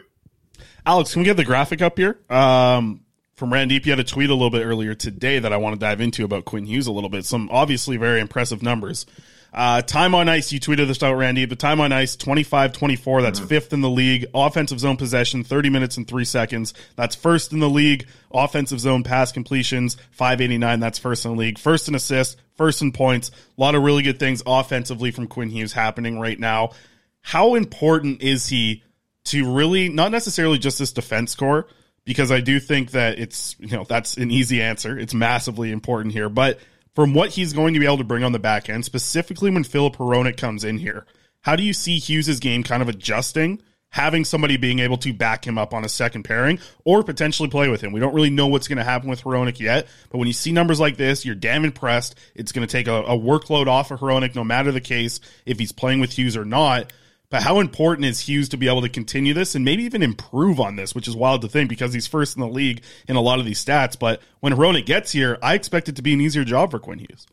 [0.88, 2.17] Alex, can we get the graphic up here?
[2.30, 3.02] Um,
[3.36, 5.80] from Randip, you had a tweet a little bit earlier today that I want to
[5.80, 7.26] dive into about Quinn Hughes a little bit.
[7.26, 9.06] Some obviously very impressive numbers.
[9.54, 13.21] Uh, time on ice, you tweeted this out, Randy, but time on ice, 25 24.
[13.21, 13.50] That's mm-hmm.
[13.50, 14.28] fifth in the league.
[14.34, 16.73] Offensive zone possession, 30 minutes and three seconds.
[16.95, 18.08] That's first in the league.
[18.32, 20.80] Offensive zone pass completions, 589.
[20.80, 21.60] That's first in the league.
[21.60, 23.30] First in assists, first in points.
[23.30, 26.71] A lot of really good things offensively from Quinn Hughes happening right now.
[27.19, 28.84] How important is he
[29.31, 31.67] to really, not necessarily just this defense core,
[32.05, 34.97] because I do think that it's, you know, that's an easy answer.
[34.97, 36.59] It's massively important here, but
[36.95, 39.63] from what he's going to be able to bring on the back end, specifically when
[39.63, 41.05] Filip Hronek comes in here,
[41.41, 45.45] how do you see Hughes' game kind of adjusting, having somebody being able to back
[45.45, 47.91] him up on a second pairing or potentially play with him?
[47.91, 50.51] We don't really know what's going to happen with Hronek yet, but when you see
[50.51, 52.15] numbers like this, you're damn impressed.
[52.33, 55.59] It's going to take a, a workload off of Hronek, no matter the case, if
[55.59, 56.91] he's playing with Hughes or not.
[57.29, 60.59] But how important is Hughes to be able to continue this and maybe even improve
[60.61, 63.21] on this, which is wild to think because he's first in the league in a
[63.21, 63.99] lot of these stats.
[63.99, 66.99] But when Hronek gets here, I expect it to be an easier job for Quinn
[66.99, 67.27] Hughes.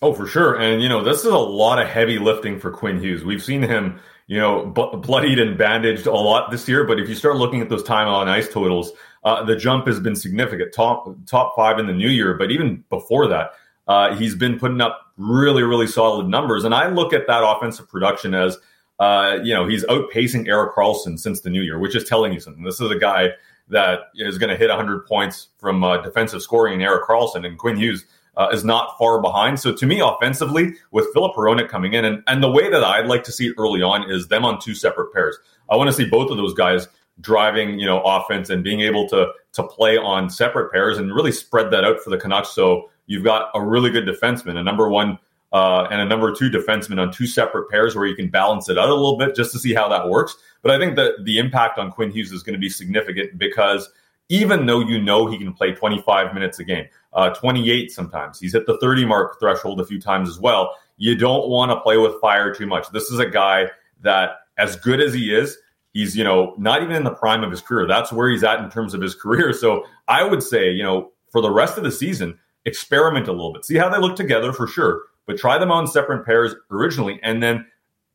[0.00, 0.56] Oh, for sure.
[0.60, 3.24] And, you know, this is a lot of heavy lifting for Quinn Hughes.
[3.24, 6.84] We've seen him, you know, bloodied and bandaged a lot this year.
[6.84, 8.90] But if you start looking at those time on ice totals,
[9.22, 10.74] uh, the jump has been significant.
[10.74, 13.52] Top top five in the new year, but even before that,
[13.88, 16.64] uh, he's been putting up really, really solid numbers.
[16.64, 18.58] And I look at that offensive production as,
[18.98, 22.40] uh, you know, he's outpacing Erik Karlsson since the new year, which is telling you
[22.40, 22.62] something.
[22.62, 23.30] This is a guy
[23.68, 27.58] that is going to hit 100 points from uh, defensive scoring in Erik Karlsson, and
[27.58, 28.04] Quinn Hughes
[28.36, 29.60] uh, is not far behind.
[29.60, 33.06] So to me, offensively, with Filip Hronek coming in, and, and the way that I'd
[33.06, 35.36] like to see it early on is them on two separate pairs.
[35.70, 36.88] I want to see both of those guys
[37.20, 41.32] driving, you know, offense and being able to to play on separate pairs and really
[41.32, 42.50] spread that out for the Canucks.
[42.50, 45.18] So you've got a really good defenseman, a number one
[45.52, 48.78] uh, and a number two defenseman on two separate pairs where you can balance it
[48.78, 50.34] out a little bit just to see how that works.
[50.62, 53.90] But I think that the impact on Quinn Hughes is going to be significant because
[54.28, 58.54] even though you know he can play 25 minutes a game, uh, 28 sometimes, he's
[58.54, 60.74] hit the 30 mark threshold a few times as well.
[60.96, 62.88] You don't want to play with fire too much.
[62.90, 63.66] This is a guy
[64.00, 65.58] that, as good as he is,
[65.92, 67.86] he's you know not even in the prime of his career.
[67.86, 69.52] That's where he's at in terms of his career.
[69.62, 73.52] So I would say you know for the rest of the season, experiment a little
[73.52, 77.18] bit, see how they look together for sure, but try them on separate pairs originally.
[77.22, 77.66] And then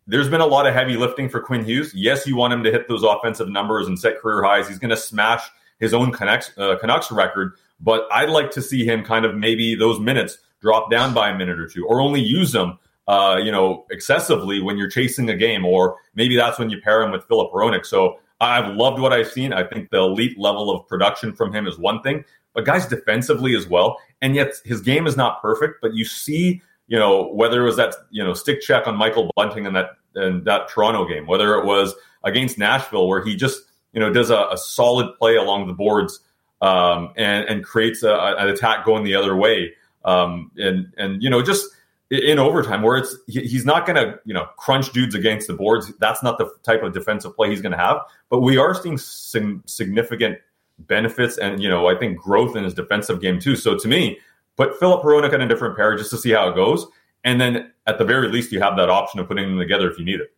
[0.08, 1.94] there's been a lot of heavy lifting for Quinn Hughes.
[1.94, 4.68] Yes, you want him to hit those offensive numbers and set career highs.
[4.68, 5.42] He's going to smash
[5.80, 9.76] his own Canucks, uh, Canucks record, but I'd like to see him kind of maybe
[9.76, 13.52] those minutes drop down by a minute or two, or only use them, uh, you
[13.52, 17.26] know, excessively when you're chasing a game, or maybe that's when you pair him with
[17.26, 17.86] Filip Hronek.
[17.86, 19.54] So I've loved what I've seen.
[19.54, 22.24] I think the elite level of production from him is one thing,
[22.58, 24.00] but guys defensively as well.
[24.20, 27.76] And yet his game is not perfect, but you see, you know, whether it was
[27.76, 31.54] that, you know, stick check on Michael Bunting in that in that Toronto game, whether
[31.54, 31.94] it was
[32.24, 33.62] against Nashville where he just,
[33.94, 36.20] you know, does a, a solid play along the boards
[36.64, 39.74] um, and, and creates a, an attack going the other way.
[40.04, 41.64] Um, and, and, you know, just
[42.10, 45.92] in overtime where it's he's not going to you know crunch dudes against the boards
[46.00, 47.98] that's not the type of defensive play he's going to have
[48.30, 50.38] but we are seeing some significant
[50.80, 53.56] benefits and you know I think growth in his defensive game too.
[53.56, 54.20] So to me,
[54.56, 56.86] put Filip Hronek in a different pair just to see how it goes,
[57.24, 59.98] and then at the very least you have that option of putting them together if
[59.98, 60.34] you need it.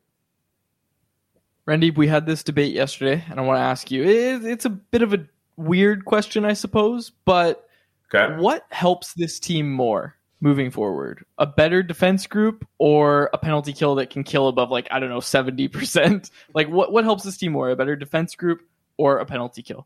[1.65, 4.03] Randy, we had this debate yesterday, and I want to ask you.
[4.03, 7.67] It's a bit of a weird question, I suppose, but
[8.13, 8.35] okay.
[8.41, 11.23] what helps this team more moving forward?
[11.37, 15.09] A better defense group or a penalty kill that can kill above like I don't
[15.09, 16.31] know seventy percent?
[16.55, 17.69] Like what what helps this team more?
[17.69, 18.61] A better defense group
[18.97, 19.85] or a penalty kill?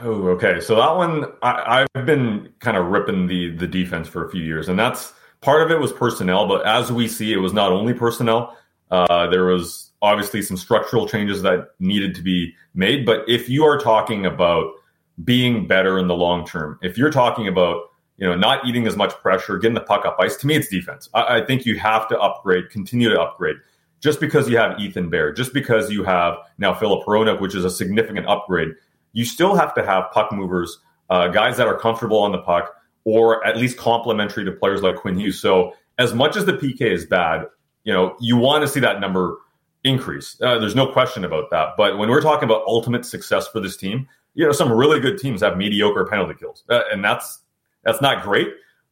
[0.00, 0.60] Oh, okay.
[0.60, 4.42] So that one, I, have been kind of ripping the the defense for a few
[4.42, 6.46] years, and that's part of it was personnel.
[6.46, 8.56] But as we see, it was not only personnel.
[8.90, 13.04] Uh, there was obviously some structural changes that needed to be made.
[13.04, 14.72] But if you are talking about
[15.22, 18.96] being better in the long term, if you're talking about you know not eating as
[18.96, 21.08] much pressure, getting the puck up ice, to me it's defense.
[21.14, 23.56] I, I think you have to upgrade, continue to upgrade.
[24.00, 27.66] Just because you have Ethan Bear, just because you have now Filip Hronek, which is
[27.66, 28.70] a significant upgrade,
[29.12, 32.74] you still have to have puck movers, uh, guys that are comfortable on the puck,
[33.04, 35.40] or at least complementary to players like Quinn Hughes.
[35.40, 37.46] So as much as the PK is bad,
[37.84, 39.38] you know, you want to see that number
[39.84, 40.36] increase.
[40.40, 41.70] Uh, there's no question about that.
[41.76, 45.18] But when we're talking about ultimate success for this team, you know, some really good
[45.18, 47.40] teams have mediocre penalty kills, uh, and that's
[47.84, 48.48] that's not great.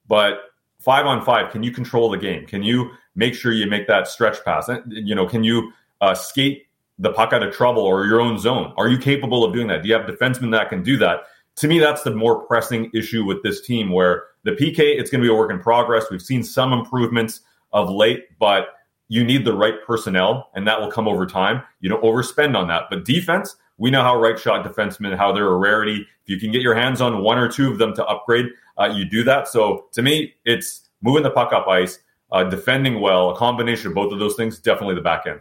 [0.09, 0.40] But
[0.81, 2.46] five on five, can you control the game?
[2.46, 4.68] Can you make sure you make that stretch pass?
[4.88, 6.66] You know, can you uh, skate
[6.98, 8.72] the puck out of trouble or your own zone?
[8.76, 9.82] Are you capable of doing that?
[9.82, 11.20] Do you have defensemen that can do that?
[11.56, 15.20] To me, that's the more pressing issue with this team where the PK, it's going
[15.20, 16.04] to be a work in progress.
[16.11, 17.40] We've seen some improvements
[17.72, 18.68] of late, but
[19.08, 21.62] you need the right personnel, and that will come over time.
[21.80, 22.84] You don't overspend on that.
[22.90, 26.06] But defense, we know how right shot defensemen, how they're a rarity.
[26.26, 28.46] If you can get your hands on one or two of them to upgrade,
[28.78, 29.48] uh, you do that.
[29.48, 31.98] So to me, it's moving the puck up ice,
[32.32, 35.40] uh, defending well, a combination of both of those things, definitely the back end.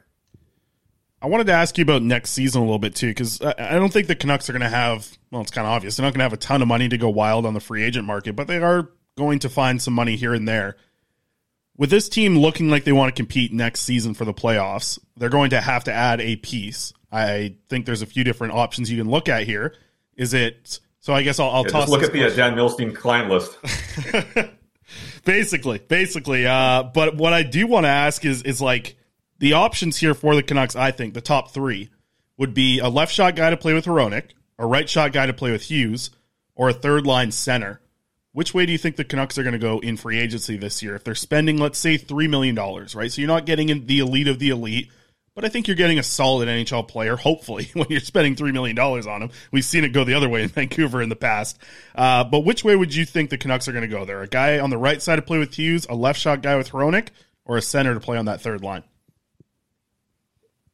[1.21, 3.91] I wanted to ask you about next season a little bit too, because I don't
[3.91, 5.07] think the Canucks are going to have.
[5.31, 6.97] Well, it's kind of obvious they're not going to have a ton of money to
[6.97, 10.15] go wild on the free agent market, but they are going to find some money
[10.15, 10.77] here and there.
[11.75, 15.29] With this team looking like they want to compete next season for the playoffs, they're
[15.29, 16.93] going to have to add a piece.
[17.11, 19.75] I think there's a few different options you can look at here.
[20.15, 21.13] Is it so?
[21.13, 21.89] I guess I'll, I'll yeah, toss.
[21.89, 23.57] look at the uh, Dan Milstein client list.
[25.25, 26.47] basically, basically.
[26.47, 28.97] Uh, but what I do want to ask is is like
[29.39, 31.89] the options here for the Canucks, I think the top three
[32.37, 35.33] would be a left shot guy to play with Hronek, a right shot guy to
[35.33, 36.11] play with Hughes,
[36.55, 37.81] or a third line center.
[38.33, 40.83] Which way do you think the Canucks are going to go in free agency this
[40.83, 40.95] year?
[40.95, 43.11] If they're spending, let's say, $3 million, right?
[43.11, 44.91] So you're not getting in the elite of the elite,
[45.33, 48.77] but I think you're getting a solid NHL player, hopefully, when you're spending $3 million
[48.77, 49.31] on him.
[49.51, 51.57] We've seen it go the other way in Vancouver in the past.
[51.95, 54.21] Uh, but which way would you think the Canucks are going to go there?
[54.21, 56.69] A guy on the right side to play with Hughes, a left shot guy with
[56.69, 57.09] Hronek,
[57.45, 58.83] or a center to play on that third line?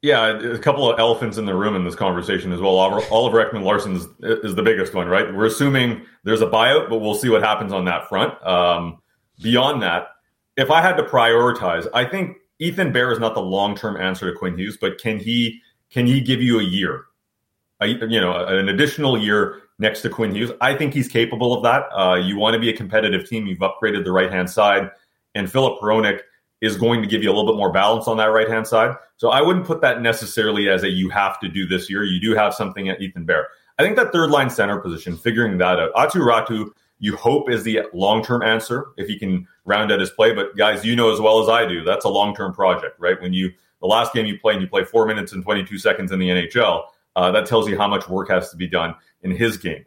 [0.04, 2.78] Yeah, a couple of elephants in the room in this conversation as well.
[2.78, 5.34] Oliver, Oliver Ekman-Larsson is, is, the biggest one, right?
[5.34, 8.34] We're assuming there's a buyout, but we'll see what happens on that front.
[8.46, 9.02] Um,
[9.42, 10.10] beyond that,
[10.58, 14.30] if I had to prioritize, I think Ethan Bear is not the long term answer
[14.30, 17.06] to Quinn Hughes, but can he can he give you a year,
[17.80, 20.52] a, you know, an additional year next to Quinn Hughes?
[20.60, 21.84] I think he's capable of that.
[21.98, 23.48] Uh, you want to be a competitive team.
[23.48, 24.92] You've upgraded the right hand side,
[25.34, 26.20] and Filip Hronek
[26.60, 28.96] is going to give you a little bit more balance on that right hand side.
[29.24, 32.04] So I wouldn't put that necessarily as a you have to do this year.
[32.04, 33.48] You do have something at Ethan Bear.
[33.80, 35.94] I think that third line center position, figuring that out.
[35.94, 40.10] Aatu Räty, you hope is the long term answer if he can round out his
[40.10, 40.34] play.
[40.34, 43.16] But guys, you know as well as I do, that's a long term project, right?
[43.22, 46.12] When you the last game you play and you play four minutes and 22 seconds
[46.12, 46.84] in the NHL,
[47.16, 49.86] uh, that tells you how much work has to be done in his game.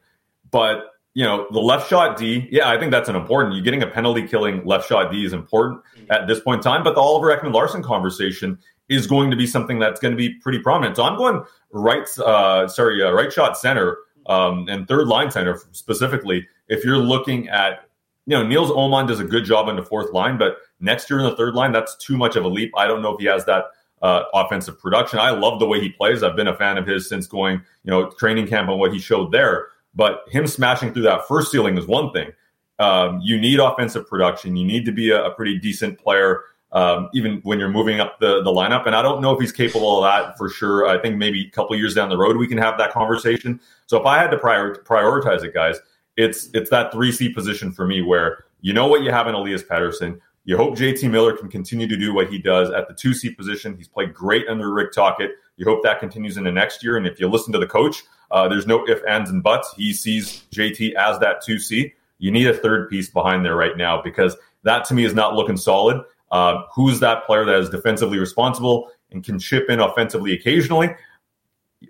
[0.51, 3.55] But you know, the left shot D, yeah, I think that's an important.
[3.55, 6.83] You're getting a penalty killing left shot D is important at this point in time.
[6.83, 10.35] But the Oliver Ekman Larsson conversation is going to be something that's going to be
[10.35, 10.97] pretty prominent.
[10.97, 15.61] So I'm going right, uh, sorry, uh, right shot center um, and third line center
[15.73, 16.47] specifically.
[16.69, 17.89] If you're looking at,
[18.27, 21.21] you know, Nils Åman does a good job on the fourth line, but next year
[21.21, 22.73] in the third line, that's too much of a leap.
[22.77, 23.67] I don't know if he has that
[24.03, 25.19] uh, offensive production.
[25.19, 26.23] I love the way he plays.
[26.23, 28.99] I've been a fan of his since going, you know, training camp and what he
[28.99, 29.69] showed there.
[29.95, 32.31] But him smashing through that first ceiling is one thing.
[32.79, 34.57] Um, you need offensive production.
[34.57, 36.43] You need to be a, a pretty decent player,
[36.77, 38.85] um, even when you're moving up the, the lineup.
[38.85, 40.87] And I don't know if he's capable of that for sure.
[40.87, 43.59] I think maybe a couple years down the road we can have that conversation.
[43.87, 45.79] So if I had to prior, prioritize it, guys,
[46.19, 49.35] it's it's that three C position for me where you know what you have in
[49.35, 50.21] Elias Pettersson.
[50.45, 53.31] You hope JT Miller can continue to do what he does at the two C
[53.31, 53.75] position.
[53.75, 55.31] He's played great under Rick Tocchet.
[55.57, 56.99] You hope that continues into next year.
[56.99, 59.73] And if you listen to the coach, uh, there's no if, ands, and buts.
[59.79, 61.95] He sees JT as that 2C.
[62.19, 65.35] You need a third piece behind there right now because that to me is not
[65.35, 66.03] looking solid.
[66.31, 70.95] Uh, who's that player that is defensively responsible and can chip in offensively occasionally?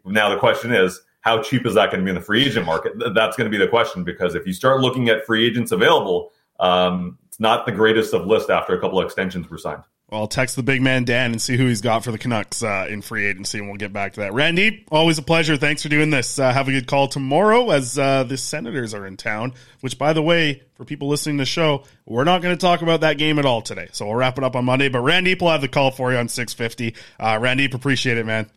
[0.05, 2.67] Now, the question is, how cheap is that going to be in the free agent
[2.67, 2.93] market?
[3.15, 6.33] That's going to be the question because if you start looking at free agents available,
[6.61, 9.83] um, it's not the greatest of list after a couple of extensions were signed.
[10.09, 12.63] Well, I'll text the big man Dan and see who he's got for the Canucks
[12.63, 14.33] uh, in free agency, and we'll get back to that.
[14.33, 15.57] Randy, always a pleasure.
[15.57, 16.39] Thanks for doing this.
[16.39, 19.55] Uh, have a good call tomorrow as uh, the Senators are in town.
[19.81, 22.83] Which, by the way, for people listening to the show, we're not going to talk
[22.83, 23.89] about that game at all today.
[23.91, 24.89] So we'll wrap it up on Monday.
[24.89, 26.95] But Randy will have the call for you on six fifty.
[27.19, 28.49] Uh, Randy, appreciate it, man.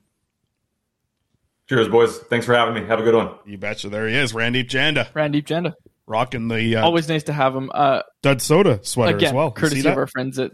[1.67, 2.15] Cheers, boys.
[2.17, 2.87] Thanks for having me.
[2.87, 3.29] Have a good one.
[3.47, 3.89] You betcha.
[3.89, 5.07] There he is, Randy Janda.
[5.15, 5.73] Randy Janda.
[6.05, 7.71] Rocking the uh, always nice to have him.
[7.73, 9.51] Uh, Dud Soda sweater again, as well.
[9.51, 10.51] Courtesy of our friends at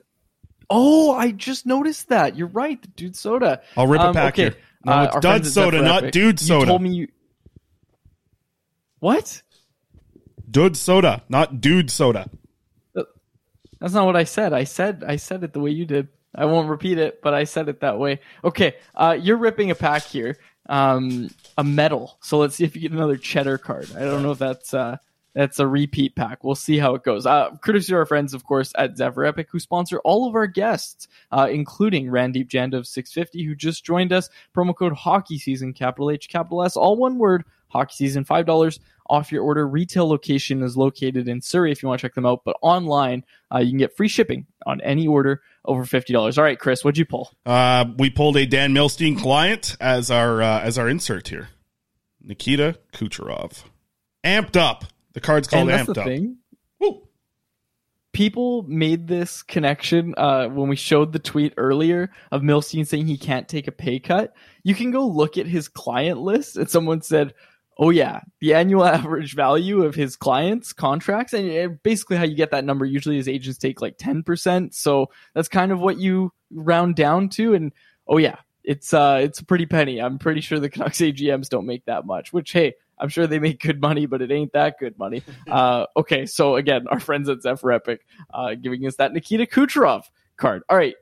[0.69, 2.35] Oh, I just noticed that.
[2.35, 3.61] You're right, dude soda.
[3.77, 4.41] I'll rip um, it back okay.
[4.43, 4.55] here.
[4.85, 6.61] No, uh, it's Dud soda, not dude soda.
[6.61, 7.07] You told me you.
[8.99, 9.41] What?
[10.49, 12.29] Dude soda, not dude soda.
[13.79, 14.53] That's not what I said.
[14.53, 16.07] I said I said it the way you did.
[16.33, 18.19] I won't repeat it, but I said it that way.
[18.43, 20.37] Okay, uh, you're ripping a pack here,
[20.67, 22.17] um, a medal.
[22.21, 23.89] So let's see if you get another cheddar card.
[23.95, 24.97] I don't know if that's uh,
[25.35, 26.43] that's a repeat pack.
[26.43, 27.25] We'll see how it goes.
[27.25, 30.47] Uh, courtesy of our friends, of course, at Zephyr Epic, who sponsor all of our
[30.47, 34.29] guests, uh, including Randip Janda of 650, who just joined us.
[34.55, 37.43] Promo code Hockey Season, capital H, capital S, all one word.
[37.67, 38.79] Hockey Season, $5
[39.09, 39.67] off your order.
[39.67, 43.23] Retail location is located in Surrey if you want to check them out, but online
[43.53, 46.37] uh, you can get free shipping on any order over fifty dollars.
[46.37, 47.31] All right, Chris, what'd you pull?
[47.45, 51.49] Uh, we pulled a Dan Milstein client as our uh, as our insert here.
[52.21, 53.63] Nikita Kucherov,
[54.23, 54.85] amped up.
[55.15, 56.07] The card's called and that's amped the up.
[56.07, 56.37] thing.
[58.11, 63.17] People made this connection uh, when we showed the tweet earlier of Milstein saying he
[63.17, 64.33] can't take a pay cut.
[64.63, 67.33] You can go look at his client list, and someone said,
[67.77, 72.51] "Oh yeah, the annual average value of his clients' contracts." And basically, how you get
[72.51, 74.75] that number usually is agents take like ten percent.
[74.75, 77.53] So that's kind of what you round down to.
[77.53, 77.73] And
[78.07, 80.01] oh yeah, it's uh, it's a pretty penny.
[80.01, 82.33] I'm pretty sure the Canucks AGMs don't make that much.
[82.33, 85.23] Which hey, I'm sure they make good money, but it ain't that good money.
[85.49, 90.03] Uh, okay, so again, our friends at Zephyr Epic uh, giving us that Nikita Kucherov
[90.37, 90.63] card.
[90.69, 90.95] All right,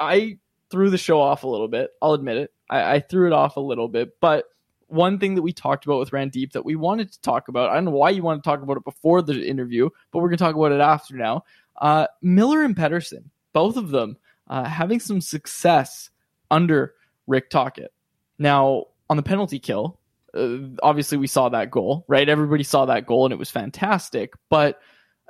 [0.00, 0.38] I
[0.70, 1.90] threw the show off a little bit.
[2.00, 2.52] I'll admit it.
[2.68, 4.46] I, I threw it off a little bit, but
[4.88, 7.74] one thing that we talked about with Randip that we wanted to talk about, I
[7.74, 10.38] don't know why you want to talk about it before the interview, but we're going
[10.38, 11.44] to talk about it after now.
[11.80, 14.16] Uh, Miller and Pettersson, both of them
[14.48, 16.10] uh, having some success
[16.50, 16.94] under
[17.30, 17.92] Rick Tocchet.
[18.38, 19.98] Now, on the penalty kill,
[20.34, 22.28] uh, obviously we saw that goal, right?
[22.28, 24.34] Everybody saw that goal and it was fantastic.
[24.50, 24.80] But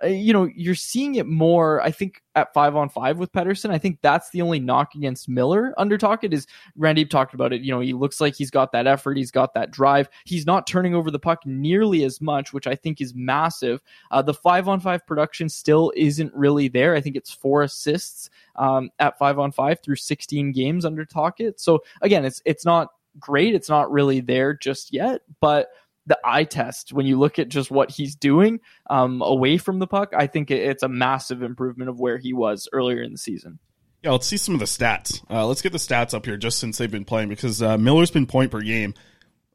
[0.02, 1.80] uh, you know, you're seeing it more.
[1.82, 3.70] I think at five on five with Pettersson.
[3.70, 6.46] I think that's the only knock against Miller under Tocchet is
[6.76, 7.60] Randy talked about it.
[7.62, 10.08] You know, he looks like he's got that effort, he's got that drive.
[10.24, 13.82] He's not turning over the puck nearly as much, which I think is massive.
[14.10, 16.94] Uh, the five on five production still isn't really there.
[16.94, 21.60] I think it's four assists um, at five on five through 16 games under Tocchet.
[21.60, 22.88] So again, it's it's not
[23.18, 23.54] great.
[23.54, 25.68] It's not really there just yet, but
[26.06, 29.86] the eye test when you look at just what he's doing um, away from the
[29.86, 33.58] puck, I think it's a massive improvement of where he was earlier in the season.
[34.02, 35.22] Yeah, let's see some of the stats.
[35.30, 38.10] Uh, let's get the stats up here just since they've been playing because uh, Miller's
[38.10, 38.94] been point per game.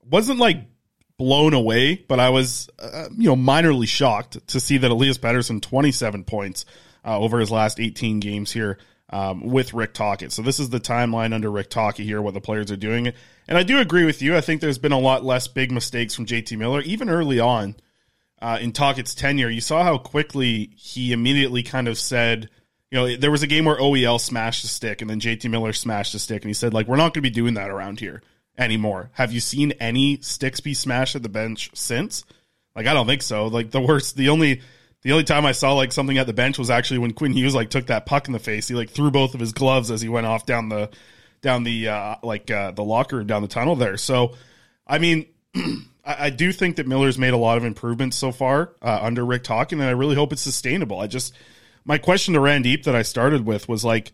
[0.08, 0.58] Wasn't like
[1.18, 5.62] blown away, but I was, uh, you know, minorly shocked to see that Elias Pettersson
[5.62, 6.66] 27 points
[7.04, 8.78] uh, over his last 18 games here
[9.10, 10.32] um, with Rick Tocchet.
[10.32, 13.14] So this is the timeline under Rick Tocchet here, what the players are doing.
[13.48, 14.36] And I do agree with you.
[14.36, 17.76] I think there's been a lot less big mistakes from JT Miller, even early on
[18.42, 19.50] uh, in Tocchet's tenure.
[19.50, 22.50] You saw how quickly he immediately kind of said,
[22.92, 25.74] you know, there was a game where OEL smashed the stick and then JT Miller
[25.74, 28.00] smashed the stick, and he said, like, we're not going to be doing that around
[28.00, 28.22] here
[28.58, 29.10] anymore.
[29.14, 32.24] Have you seen any sticks be smashed at the bench since?
[32.76, 33.48] Like, I don't think so.
[33.48, 34.62] Like the worst, the only.
[35.06, 37.54] The only time I saw like something at the bench was actually when Quinn Hughes
[37.54, 38.68] like took that puck in the face.
[38.68, 40.90] He like threw both of his gloves as he went off down the
[41.44, 43.98] down the uh, like uh, the locker down the tunnel there.
[43.98, 44.34] So,
[44.88, 48.74] I mean, I, I do think that Miller's made a lot of improvements so far
[48.82, 51.00] uh, under Rick Talk, and I really hope it's sustainable.
[51.00, 51.36] I just
[51.84, 54.12] my question to Randip that I started with was like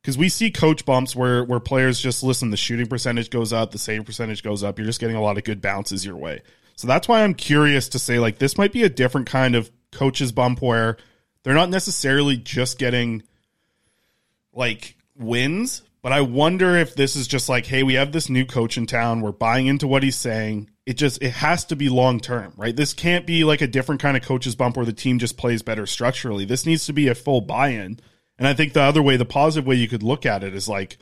[0.00, 3.72] because we see coach bumps where where players just listen, the shooting percentage goes up,
[3.72, 4.78] the save percentage goes up.
[4.78, 6.40] You're just getting a lot of good bounces your way.
[6.76, 9.70] So that's why I'm curious to say like this might be a different kind of
[9.92, 10.96] coach's bump where
[11.42, 13.22] they're not necessarily just getting
[14.52, 18.44] like wins, but I wonder if this is just like, hey, we have this new
[18.44, 19.20] coach in town.
[19.20, 20.68] We're buying into what he's saying.
[20.84, 22.74] It just it has to be long term, right?
[22.74, 25.62] This can't be like a different kind of coaches bump where the team just plays
[25.62, 26.44] better structurally.
[26.44, 28.00] This needs to be a full buy in.
[28.36, 30.68] And I think the other way, the positive way you could look at it is
[30.68, 30.98] like,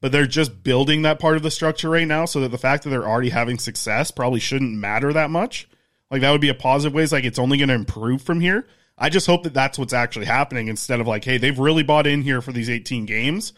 [0.00, 2.84] but they're just building that part of the structure right now, so that the fact
[2.84, 5.68] that they're already having success probably shouldn't matter that much.
[6.10, 7.02] Like that would be a positive way.
[7.02, 8.66] It's like it's only going to improve from here.
[8.96, 12.06] I just hope that that's what's actually happening instead of like, hey, they've really bought
[12.06, 13.52] in here for these 18 games,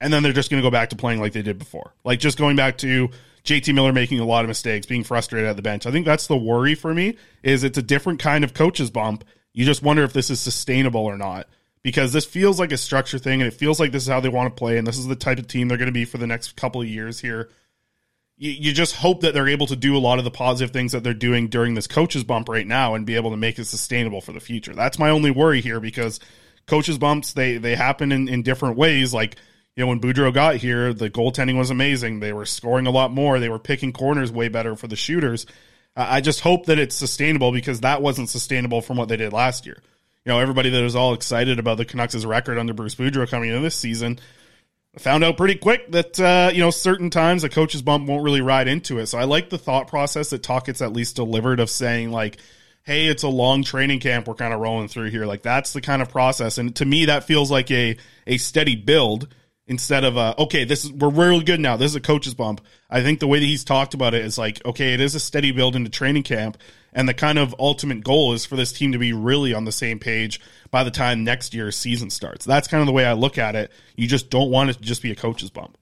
[0.00, 1.94] and then they're just going to go back to playing like they did before.
[2.04, 3.08] Like just going back to
[3.44, 5.86] JT Miller making a lot of mistakes, being frustrated at the bench.
[5.86, 7.16] I think that's the worry for me.
[7.42, 9.24] Is it's a different kind of coach's bump.
[9.52, 11.48] You just wonder if this is sustainable or not
[11.82, 14.28] because this feels like a structure thing, and it feels like this is how they
[14.28, 16.18] want to play, and this is the type of team they're going to be for
[16.18, 17.48] the next couple of years here
[18.38, 20.92] you, you just hope that they're able to do a lot of the positive things
[20.92, 23.66] that they're doing during this coaches bump right now and be able to make it
[23.66, 24.74] sustainable for the future.
[24.74, 26.20] That's my only worry here because
[26.66, 29.12] coaches bumps they they happen in, in different ways.
[29.12, 29.36] Like
[29.76, 32.20] you know when Boudreau got here, the goaltending was amazing.
[32.20, 33.38] They were scoring a lot more.
[33.40, 35.44] They were picking corners way better for the shooters.
[35.96, 39.66] I just hope that it's sustainable because that wasn't sustainable from what they did last
[39.66, 39.82] year.
[40.24, 43.48] You know everybody that was all excited about the Canucks' record under Bruce Boudreau coming
[43.48, 44.20] into this season
[44.96, 48.40] found out pretty quick that uh, you know certain times a coach's bump won't really
[48.40, 49.06] ride into it.
[49.06, 52.38] So I like the thought process that Tocchet's at least delivered of saying like,
[52.84, 54.26] "Hey, it's a long training camp.
[54.26, 57.06] We're kind of rolling through here." Like that's the kind of process, and to me
[57.06, 59.28] that feels like a a steady build
[59.68, 61.76] instead of a okay, this is we're really good now.
[61.76, 62.60] This is a coach's bump.
[62.90, 65.20] I think the way that he's talked about it is like, okay, it is a
[65.20, 66.58] steady build into training camp,
[66.92, 69.72] and the kind of ultimate goal is for this team to be really on the
[69.72, 70.40] same page
[70.70, 72.44] by the time next year's season starts.
[72.44, 73.70] That's kind of the way I look at it.
[73.94, 75.76] You just don't want it to just be a coach's bump.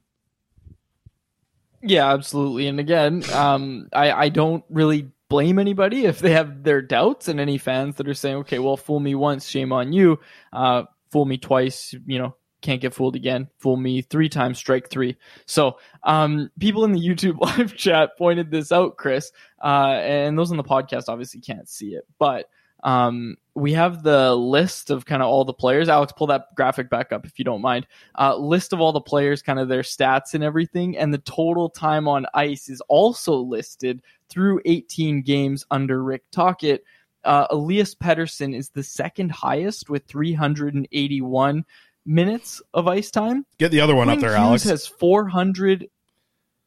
[1.83, 2.67] Yeah, absolutely.
[2.67, 7.39] And again, um, I, I don't really blame anybody if they have their doubts and
[7.39, 10.19] any fans that are saying, okay, well, fool me once, shame on you.
[10.53, 12.35] Uh, fool me twice, you know,
[12.67, 13.49] can't get fooled again.
[13.59, 15.17] Fool me three times, strike three.
[15.47, 20.51] So, um, people in the YouTube live chat pointed this out, Chris, uh, and those
[20.51, 22.51] on the podcast obviously can't see it, but
[22.83, 25.89] um, we have the list of kind of all the players.
[25.89, 27.87] Alex, pull that graphic back up if you don't mind.
[28.19, 31.69] Uh, list of all the players, kind of their stats and everything, and the total
[31.69, 36.85] time on ice is also listed through 18 games under Rick Tocchet.
[37.25, 41.65] Uh, Elias Pettersson is the second highest with 381
[42.07, 43.45] minutes of ice time.
[43.59, 44.65] Get the other one Quinn up there, Hughes Alex.
[44.65, 45.89] has 400.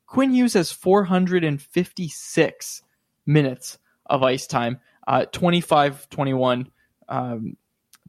[0.05, 2.81] Quinn Hughes has 456
[3.25, 6.69] minutes of ice time, uh, 25 21
[7.07, 7.57] um,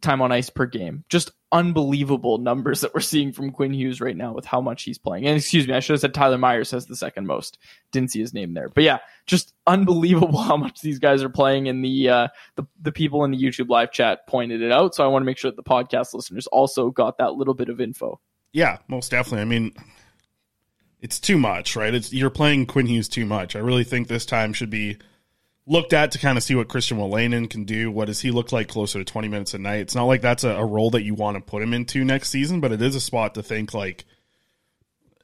[0.01, 1.05] time on ice per game.
[1.09, 4.98] Just unbelievable numbers that we're seeing from Quinn Hughes right now with how much he's
[4.98, 5.26] playing.
[5.26, 7.59] And excuse me, I should have said Tyler Myers has the second most.
[7.90, 8.68] Didn't see his name there.
[8.68, 12.92] But yeah, just unbelievable how much these guys are playing and the uh the, the
[12.92, 14.94] people in the YouTube live chat pointed it out.
[14.94, 17.68] So I want to make sure that the podcast listeners also got that little bit
[17.68, 18.20] of info.
[18.53, 19.42] Yeah, most definitely.
[19.42, 19.74] I mean,
[21.01, 21.94] it's too much, right?
[21.94, 23.57] It's you're playing Quinn Hughes too much.
[23.57, 24.98] I really think this time should be
[25.66, 27.90] looked at to kind of see what Christian Wolanin can do.
[27.90, 29.80] What does he look like closer to 20 minutes a night?
[29.80, 32.30] It's not like that's a, a role that you want to put him into next
[32.30, 34.04] season, but it is a spot to think like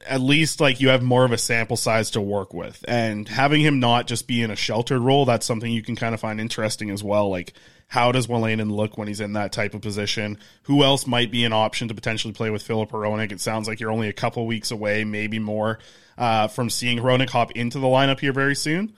[0.07, 2.83] at least like you have more of a sample size to work with.
[2.87, 6.13] And having him not just be in a sheltered role, that's something you can kind
[6.13, 7.29] of find interesting as well.
[7.29, 7.53] Like
[7.87, 10.37] how does Wolanin look when he's in that type of position?
[10.63, 13.31] Who else might be an option to potentially play with Filip Hronek?
[13.31, 15.79] It sounds like you're only a couple weeks away, maybe more,
[16.17, 18.93] uh, from seeing Hronek hop into the lineup here very soon.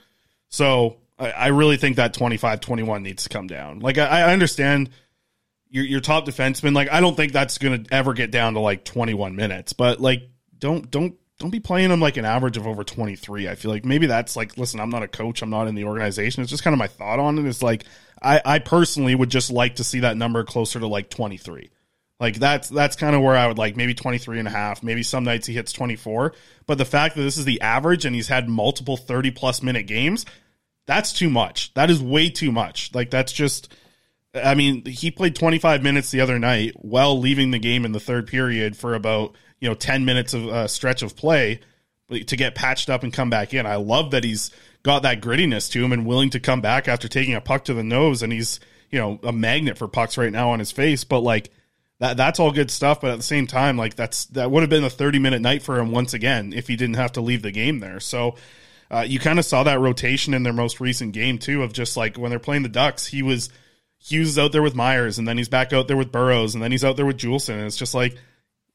[0.49, 3.79] So I, I really think that 25 21 needs to come down.
[3.79, 4.89] Like, I, I understand
[5.69, 6.73] your, your top defenseman.
[6.73, 9.99] Like, I don't think that's going to ever get down to like 21 minutes, but
[9.99, 13.47] like, don't, don't, don't be playing them like an average of over 23.
[13.47, 15.41] I feel like maybe that's like, listen, I'm not a coach.
[15.41, 16.41] I'm not in the organization.
[16.41, 17.45] It's just kind of my thought on it.
[17.45, 17.85] It's like,
[18.21, 21.69] I, I personally would just like to see that number closer to like 23.
[22.19, 25.03] Like that's that's kind of where I would like maybe 23 and a half, maybe
[25.03, 26.33] some nights he hits 24,
[26.67, 29.87] but the fact that this is the average and he's had multiple 30 plus minute
[29.87, 30.25] games,
[30.89, 31.71] that's too much.
[31.75, 32.89] That is way too much.
[32.95, 33.71] Like that's just
[34.33, 37.99] I mean, he played 25 minutes the other night while leaving the game in the
[37.99, 41.59] third period for about, you know, 10 minutes of uh, stretch of play
[42.09, 43.67] to get patched up and come back in.
[43.67, 44.49] I love that he's
[44.81, 47.75] got that grittiness to him and willing to come back after taking a puck to
[47.75, 48.59] the nose and he's,
[48.89, 51.51] you know, a magnet for pucks right now on his face, but like
[51.99, 54.71] that that's all good stuff, but at the same time like that's that would have
[54.71, 57.43] been a 30 minute night for him once again if he didn't have to leave
[57.43, 57.99] the game there.
[57.99, 58.37] So
[58.91, 61.95] uh, you kind of saw that rotation in their most recent game too of just
[61.95, 63.49] like when they're playing the Ducks, he was
[63.99, 66.71] Hughes out there with Myers, and then he's back out there with Burroughs, and then
[66.71, 67.55] he's out there with Juulsen.
[67.55, 68.17] And it's just like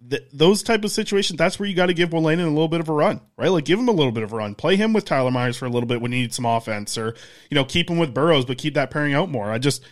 [0.09, 1.39] th- those type of situations.
[1.39, 3.49] That's where you got to give Wolanin a little bit of a run, right?
[3.49, 4.55] Like give him a little bit of a run.
[4.55, 7.15] Play him with Tyler Myers for a little bit when you need some offense, or
[7.51, 9.51] you know keep him with Burroughs, but keep that pairing out more.
[9.51, 9.83] I just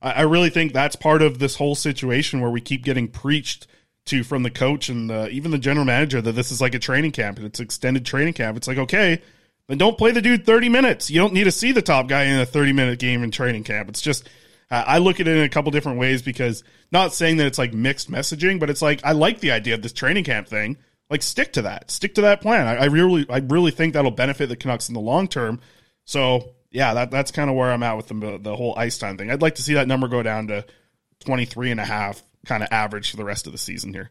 [0.00, 3.66] I, I really think that's part of this whole situation where we keep getting preached
[4.06, 6.78] to from the coach and the, even the general manager that this is like a
[6.78, 8.56] training camp and it's extended training camp.
[8.56, 9.20] It's like okay.
[9.68, 11.10] Then don't play the dude 30 minutes.
[11.10, 13.64] You don't need to see the top guy in a 30 minute game in training
[13.64, 13.88] camp.
[13.88, 14.28] It's just,
[14.70, 17.72] I look at it in a couple different ways because not saying that it's like
[17.72, 20.76] mixed messaging, but it's like I like the idea of this training camp thing.
[21.10, 22.66] Like stick to that, stick to that plan.
[22.66, 25.60] I, I really, I really think that'll benefit the Canucks in the long term.
[26.04, 29.16] So yeah, that that's kind of where I'm at with the the whole ice time
[29.16, 29.30] thing.
[29.30, 30.66] I'd like to see that number go down to
[31.20, 34.10] 23 and a half, kind of average for the rest of the season here.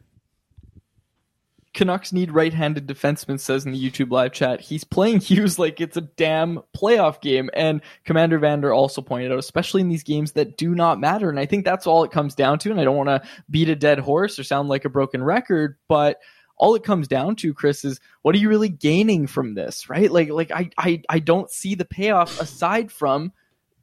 [1.78, 4.60] Canucks need right-handed defenseman says in the YouTube live chat.
[4.60, 7.52] He's playing Hughes like it's a damn playoff game.
[7.54, 11.30] And Commander Vander also pointed out, especially in these games that do not matter.
[11.30, 12.72] And I think that's all it comes down to.
[12.72, 13.22] And I don't want to
[13.52, 16.20] beat a dead horse or sound like a broken record, but
[16.58, 20.12] all it comes down to, Chris, is what are you really gaining from this, right?
[20.12, 23.32] Like, like I, I, I don't see the payoff aside from,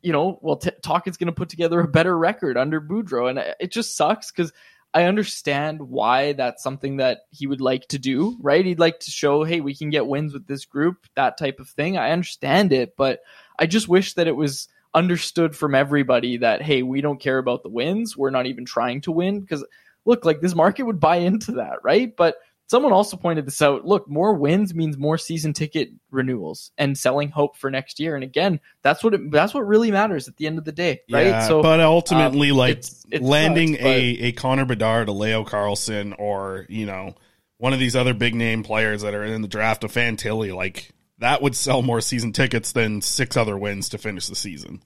[0.03, 3.39] you know, well, T- Talkin's going to put together a better record under Boudreau, and
[3.61, 4.53] it just sucks because
[4.95, 8.65] I understand why that's something that he would like to do, right?
[8.65, 11.69] He'd like to show, hey, we can get wins with this group, that type of
[11.69, 11.99] thing.
[11.99, 13.21] I understand it, but
[13.59, 17.65] I just wish that it was understood from everybody that, hey, we don't care about
[17.65, 18.17] the wins.
[18.17, 19.41] We're not even trying to win.
[19.41, 19.67] Because
[20.05, 22.15] look, like this market would buy into that, right?
[22.17, 22.37] But
[22.67, 23.85] someone also pointed this out.
[23.87, 28.15] Look, more wins means more season ticket renewals and selling hope for next year.
[28.15, 31.01] And again, that's what it, that's what really matters at the end of the day,
[31.11, 31.27] right?
[31.27, 35.13] Yeah, so, but ultimately, um, like it's- it landing but- a a Connor Bedard, a
[35.13, 37.15] Leo Carlsson, or you know
[37.59, 40.91] one of these other big name players that are in the draft, a Fantilli, like
[41.19, 44.83] that would sell more season tickets than six other wins to finish the season.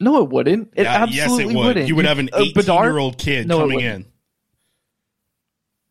[0.00, 0.72] No, it wouldn't.
[0.76, 1.66] It Yeah, yes, it absolutely would.
[1.66, 1.88] wouldn't.
[1.88, 4.06] You would have an uh, 18-year-old kid No, coming in.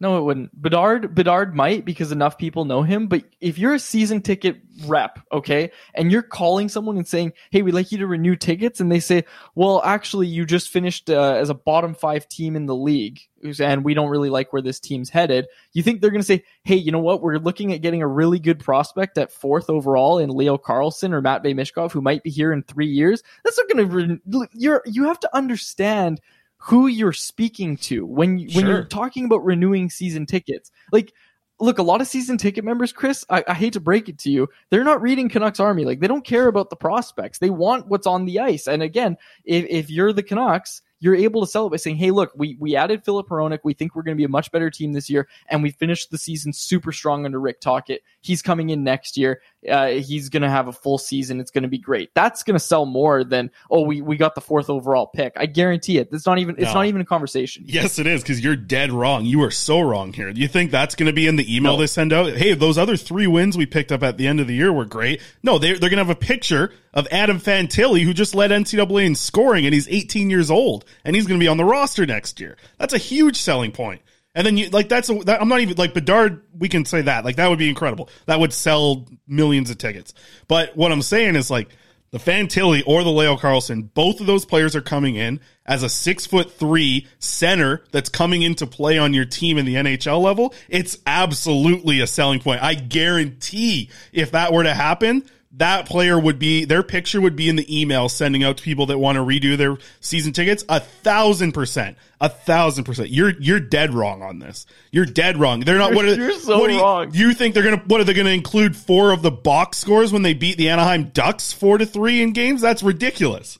[0.01, 0.61] No, it wouldn't.
[0.61, 3.07] Bedard, Bedard might because enough people know him.
[3.07, 7.63] But if you're a season ticket rep, okay, and you're calling someone and saying, "Hey,
[7.63, 9.25] we'd like you to renew tickets," and they say,
[9.55, 13.19] "Well, actually, you just finished uh, as a bottom five team in the league,
[13.59, 16.45] and we don't really like where this team's headed," you think they're going to say,
[16.63, 17.21] "Hey, you know what?
[17.21, 21.21] We're looking at getting a really good prospect at fourth overall in Leo Carlsson or
[21.21, 24.19] Matvey Michkov, who might be here in three years." That's not going to.
[24.29, 26.21] Re- you're you have to understand
[26.59, 30.71] who you're speaking to when you when you're talking about renewing season tickets.
[30.91, 31.13] Like,
[31.59, 34.29] look, a lot of season ticket members, Chris, I, I hate to break it to
[34.29, 35.85] you, they're not reading Canucks Army.
[35.85, 37.39] Like, they don't care about the prospects.
[37.39, 38.67] They want what's on the ice.
[38.67, 42.11] And again, if, if you're the Canucks, you're able to sell it by saying, "Hey,
[42.11, 43.59] look, we we added Filip Hronek.
[43.63, 46.11] We think we're going to be a much better team this year, and we finished
[46.11, 48.01] the season super strong under Rick Tocchet.
[48.21, 49.41] He's coming in next year.
[49.67, 51.39] Uh, he's going to have a full season.
[51.39, 52.11] It's going to be great.
[52.13, 55.33] That's going to sell more than oh, we we got the fourth overall pick.
[55.35, 56.09] I guarantee it.
[56.13, 56.75] It's not even it's No.
[56.75, 57.65] not even a conversation.
[57.67, 59.25] Yes, it is because you're dead wrong.
[59.25, 60.31] You are so wrong here.
[60.31, 62.31] Do you think that's going to be in the email they send out?
[62.37, 64.85] Hey, those other three wins we picked up at the end of the year were
[64.85, 65.21] great.
[65.43, 69.05] No, they're, they're going to have a picture of Adam Fantilli, who just led NCAA
[69.05, 72.05] in scoring, and he's 18 years old, and he's going to be on the roster
[72.05, 72.57] next year.
[72.77, 74.01] That's a huge selling point.
[74.35, 76.43] And then you like that's a, that, I'm not even like Bedard.
[76.57, 78.09] We can say that like that would be incredible.
[78.27, 80.13] That would sell millions of tickets.
[80.47, 81.69] But what I'm saying is like
[82.11, 85.89] the Fantilli or the Leo Carlsson, both of those players are coming in as a
[85.89, 90.53] six foot three center that's coming into play on your team in the NHL level.
[90.67, 92.63] It's absolutely a selling point.
[92.63, 97.49] I guarantee if that were to happen, that player would be their picture would be
[97.49, 100.63] in the email sending out to people that want to redo their season tickets.
[100.69, 103.09] A thousand percent, a thousand percent.
[103.09, 104.65] You're you're dead wrong on this.
[104.91, 105.61] You're dead wrong.
[105.61, 105.93] They're not.
[105.93, 107.11] You're- what are, you're so what you, wrong.
[107.13, 107.83] You think they're gonna?
[107.87, 108.75] What are they gonna include?
[108.75, 112.33] Four of the box scores when they beat the Anaheim Ducks four to three in
[112.33, 112.61] games?
[112.61, 113.57] That's ridiculous.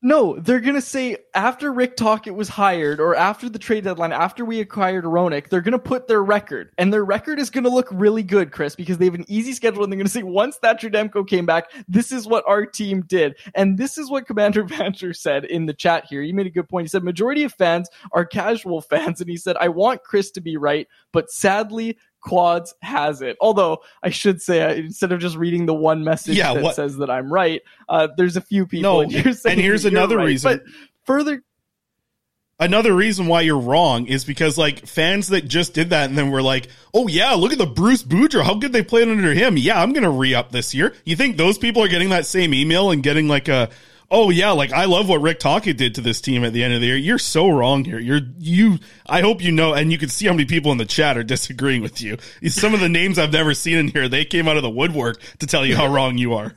[0.00, 4.44] No, they're gonna say after Rick Tocchet was hired, or after the trade deadline, after
[4.44, 8.22] we acquired Hronek, they're gonna put their record, and their record is gonna look really
[8.22, 11.26] good, Chris, because they have an easy schedule, and they're gonna say once Thatcher Demko
[11.26, 15.44] came back, this is what our team did, and this is what Commander Banter said
[15.46, 16.22] in the chat here.
[16.22, 16.84] He made a good point.
[16.84, 20.40] He said majority of fans are casual fans, and he said I want Chris to
[20.40, 21.98] be right, but sadly.
[22.20, 23.36] Quads has it.
[23.40, 26.74] Although I should say, uh, instead of just reading the one message Yeah, that what-
[26.76, 28.90] says that I'm right, uh, there's a few people.
[28.90, 30.26] No, and, you're saying and here's another right.
[30.26, 30.58] reason.
[30.58, 30.62] But
[31.04, 31.42] further
[32.60, 36.32] Another reason why you're wrong is because like fans that just did that and then
[36.32, 38.42] were like, "Oh yeah, look at the Bruce Boudreau.
[38.42, 39.56] How good they played under him.
[39.56, 42.52] Yeah, I'm gonna re up this year." You think those people are getting that same
[42.52, 43.70] email and getting like a,
[44.10, 46.74] "Oh yeah, like I love what Rick Tocchet did to this team at the end
[46.74, 47.98] of the year." You're so wrong here.
[47.98, 48.78] You're you.
[49.06, 51.24] I hope you know, and you can see how many people in the chat are
[51.24, 52.16] disagreeing with you.
[52.48, 55.20] Some of the names I've never seen in here, they came out of the woodwork
[55.38, 56.54] to tell you how wrong you are.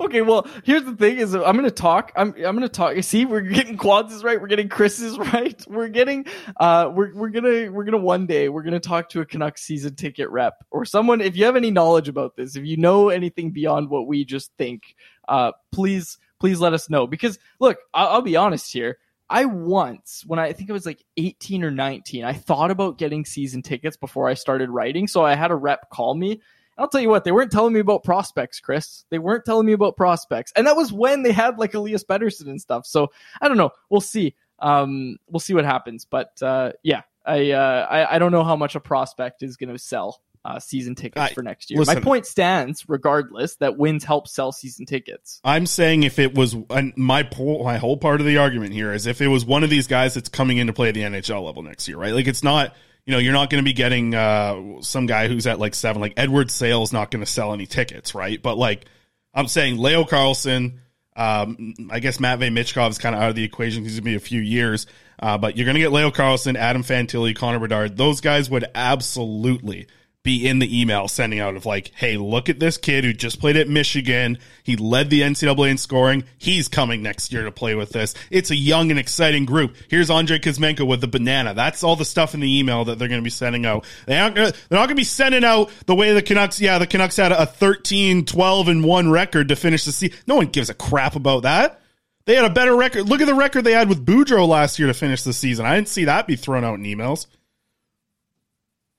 [0.00, 2.12] Okay, well, here's the thing: is I'm going to talk.
[2.16, 2.96] I'm I'm going to talk.
[2.96, 4.40] You see, we're getting Quads is right.
[4.40, 5.62] We're getting Chris's right.
[5.68, 6.26] We're getting.
[6.58, 9.94] Uh, we're we're gonna we're gonna one day we're gonna talk to a Canucks season
[9.94, 11.20] ticket rep or someone.
[11.20, 14.52] If you have any knowledge about this, if you know anything beyond what we just
[14.58, 14.82] think,
[15.28, 17.06] uh, please please let us know.
[17.06, 18.98] Because look, I'll, I'll be honest here.
[19.30, 22.98] I once, when I, I think I was like 18 or 19, I thought about
[22.98, 25.08] getting season tickets before I started writing.
[25.08, 26.40] So I had a rep call me.
[26.76, 29.04] I'll tell you what, they weren't telling me about prospects, Chris.
[29.10, 30.52] They weren't telling me about prospects.
[30.56, 32.84] And that was when they had like Elias Pettersson and stuff.
[32.84, 33.10] So
[33.40, 33.70] I don't know.
[33.88, 34.34] We'll see.
[34.58, 36.04] Um, we'll see what happens.
[36.04, 39.72] But uh, yeah, I, uh, I I don't know how much a prospect is going
[39.72, 41.78] to sell uh, season tickets I- for next year.
[41.78, 41.94] listen.
[41.94, 45.40] My point stands, regardless, that wins help sell season tickets.
[45.42, 49.06] I'm saying if it was and my my whole part of the argument here is
[49.06, 51.44] if it was one of these guys that's coming in to play at the NHL
[51.44, 52.12] level next year, right?
[52.12, 52.74] Like it's not
[53.06, 56.02] you know you're not going to be getting uh, some guy who's at like seven.
[56.02, 58.40] Like Edward Sale's not going to sell any tickets, right?
[58.40, 58.84] But like
[59.32, 60.80] I'm saying, Leo Carlsson.
[61.16, 63.84] Um, I guess Matvey Michkov is kind of out of the equation.
[63.84, 64.88] He's going to be a few years,
[65.20, 67.96] uh, but you're going to get Leo Carlsson, Adam Fantilli, Connor Bedard.
[67.96, 69.86] Those guys would absolutely
[70.24, 73.38] be in the email sending out of like, hey, look at this kid who just
[73.38, 74.38] played at Michigan.
[74.62, 76.24] He led the NCAA in scoring.
[76.38, 78.14] He's coming next year to play with this.
[78.30, 79.76] It's a young and exciting group.
[79.88, 81.52] Here's Andrei Kuzmenko with the banana.
[81.52, 83.84] That's all the stuff in the email that they're going to be sending out.
[84.06, 86.78] They aren't gonna, they're not going to be sending out the way the Canucks, yeah,
[86.78, 90.18] the Canucks had a 13, 12 and 1 record to finish the season.
[90.26, 91.82] No one gives a crap about that.
[92.24, 93.06] They had a better record.
[93.10, 95.66] Look at the record they had with Boudreau last year to finish the season.
[95.66, 97.26] I didn't see that be thrown out in emails.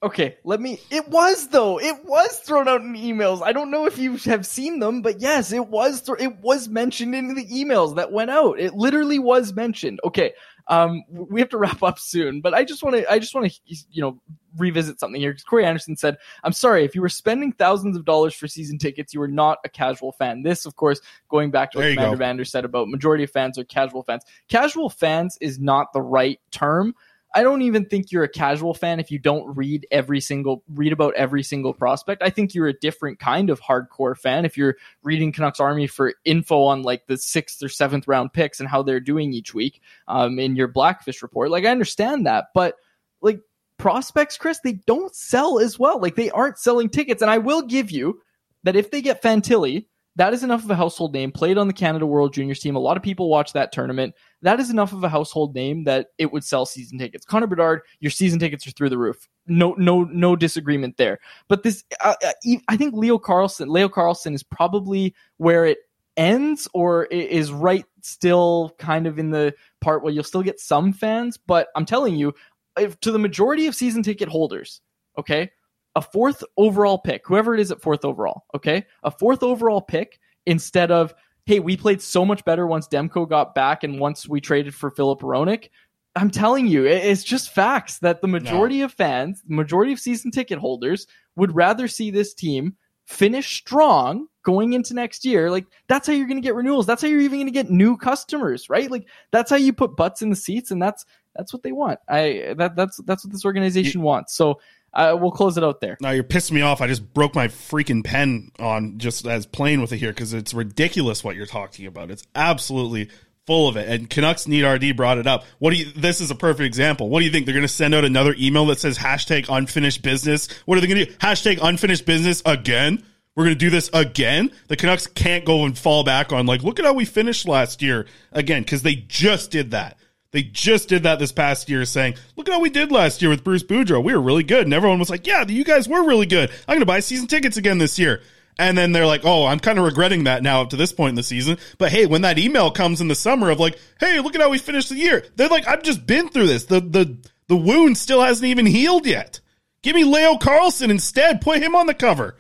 [0.05, 0.79] Okay, let me.
[0.91, 1.79] It was though.
[1.79, 3.41] It was thrown out in emails.
[3.41, 6.03] I don't know if you have seen them, but yes, it was.
[6.03, 8.59] Th- it was mentioned in the emails that went out.
[8.59, 9.99] It literally was mentioned.
[10.03, 10.33] Okay,
[10.67, 13.11] um, we have to wrap up soon, but I just want to.
[13.11, 14.21] I just want to, you know,
[14.55, 18.05] revisit something here because Corey Anderson said, "I'm sorry if you were spending thousands of
[18.05, 21.71] dollars for season tickets, you were not a casual fan." This, of course, going back
[21.71, 22.19] to what Commander go.
[22.19, 24.23] Vander said about majority of fans are casual fans.
[24.49, 26.93] Casual fans is not the right term
[27.35, 30.93] I don't even think you're a casual fan if you don't read every single read
[30.93, 32.23] about every single prospect.
[32.23, 36.13] I think you're a different kind of hardcore fan if you're reading Canucks Army for
[36.23, 39.81] info on like the sixth or seventh round picks and how they're doing each week
[40.07, 41.51] um, in your Blackfish report.
[41.51, 42.77] Like I understand that, but
[43.21, 43.41] like
[43.77, 45.99] prospects, Chris, they don't sell as well.
[45.99, 48.21] Like they aren't selling tickets, and I will give you
[48.63, 49.87] that if they get Fantilli
[50.17, 51.31] that is enough of a household name.
[51.31, 52.75] Played on the Canada World Juniors team.
[52.75, 54.15] A lot of people watch that tournament.
[54.41, 57.25] That is enough of a household name that it would sell season tickets.
[57.25, 59.27] Connor Bedard, your season tickets are through the roof.
[59.47, 61.19] No, no, no disagreement there.
[61.49, 62.31] But this, uh, uh
[62.67, 65.79] I think Leo Carlsson, Leo Carlsson is probably where it
[66.15, 70.93] ends, or is right still kind of in the part where you'll still get some
[70.93, 71.37] fans.
[71.37, 72.33] But I'm telling you,
[72.77, 74.81] if, to the majority of season ticket holders,
[75.17, 75.51] okay,
[75.95, 78.85] a fourth overall pick, whoever it is at fourth overall, okay?
[79.03, 81.13] A fourth overall pick instead of,
[81.45, 84.91] hey, we played so much better once Demko got back and once we traded for
[84.91, 85.69] Filip Hronek.
[86.17, 88.85] I'm telling you, it's just facts that the majority no.
[88.85, 92.75] of fans, the majority of season ticket holders would rather see this team
[93.05, 95.51] finish strong going into next year.
[95.51, 96.85] Like that's how you're going to get renewals.
[96.85, 98.89] That's how you're even going to get new customers, right?
[98.89, 101.99] Like that's how you put butts in the seats and that's that's what they want.
[102.07, 104.35] I that that's that's what this organization you, wants.
[104.35, 104.59] So
[104.95, 105.97] we'll close it out there.
[106.01, 106.81] Now you're pissing me off.
[106.81, 110.53] I just broke my freaking pen on just as playing with it here because it's
[110.53, 112.11] ridiculous what you're talking about.
[112.11, 113.09] It's absolutely
[113.45, 113.87] full of it.
[113.87, 115.45] And Canucks need RD brought it up.
[115.59, 115.91] What do you?
[115.91, 117.09] This is a perfect example.
[117.09, 117.45] What do you think?
[117.45, 120.47] They're going to send out another email that says hashtag unfinished business.
[120.65, 121.17] What are they going to do?
[121.17, 123.03] Hashtag unfinished business again.
[123.35, 124.51] We're going to do this again.
[124.69, 127.81] The Canucks can't go and fall back on like, look at how we finished last
[127.81, 129.97] year again because they just did that.
[130.35, 133.29] They just did that this past year, saying, "Look at how we did last year
[133.29, 134.03] with Bruce Boudreau.
[134.03, 136.49] We were really good." And everyone was like, "Yeah, you guys were really good.
[136.67, 138.21] I'm going to buy season tickets again this year."
[138.59, 141.11] And then they're like, "Oh, I'm kind of regretting that now up to this point
[141.11, 144.19] in the season." But hey, when that email comes in the summer of like, "Hey,
[144.19, 146.65] look at how we finished the year," they're like, "I've just been through this.
[146.65, 147.17] The the
[147.47, 149.39] the wound still hasn't even healed yet.
[149.83, 151.39] Give me Leo Carlsson instead.
[151.39, 152.35] Put him on the cover."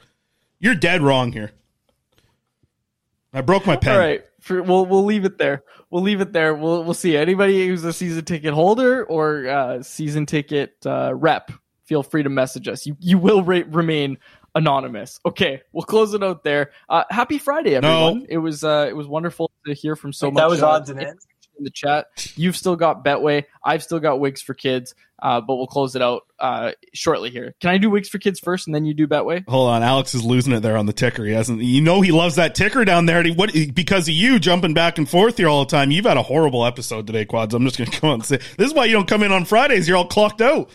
[0.59, 1.53] You're dead wrong here.
[3.31, 3.93] I broke my pen.
[3.93, 5.63] All right, For, we'll we'll leave it there
[5.95, 6.53] we'll leave it there.
[6.53, 7.15] We'll we'll see.
[7.15, 11.51] Anybody who's a season ticket holder or uh, season ticket uh, rep,
[11.85, 12.85] feel free to message us.
[12.85, 14.17] You you will re- remain
[14.53, 15.19] anonymous.
[15.25, 16.71] Okay, we'll close it out there.
[16.89, 18.19] Uh, happy Friday, everyone!
[18.19, 18.25] No.
[18.27, 20.41] It was uh, it was wonderful to hear from so much.
[20.41, 21.25] That was uh, odds and ends
[21.57, 22.07] in the chat.
[22.35, 23.45] You've still got Betway.
[23.63, 24.95] I've still got Wigs for Kids.
[25.21, 27.55] Uh, but we'll close it out uh, shortly here.
[27.61, 29.47] Can I do Wigs for Kids first, and then you do Betway?
[29.47, 31.25] Hold on, Alex is losing it there on the ticker.
[31.25, 31.61] He hasn't.
[31.61, 33.23] You know he loves that ticker down there.
[33.23, 35.89] He, what because of you jumping back and forth here all the time.
[35.89, 37.53] You've had a horrible episode today, Quads.
[37.53, 39.31] I'm just going to come on and say this is why you don't come in
[39.31, 39.87] on Fridays.
[39.87, 40.69] You're all clocked out.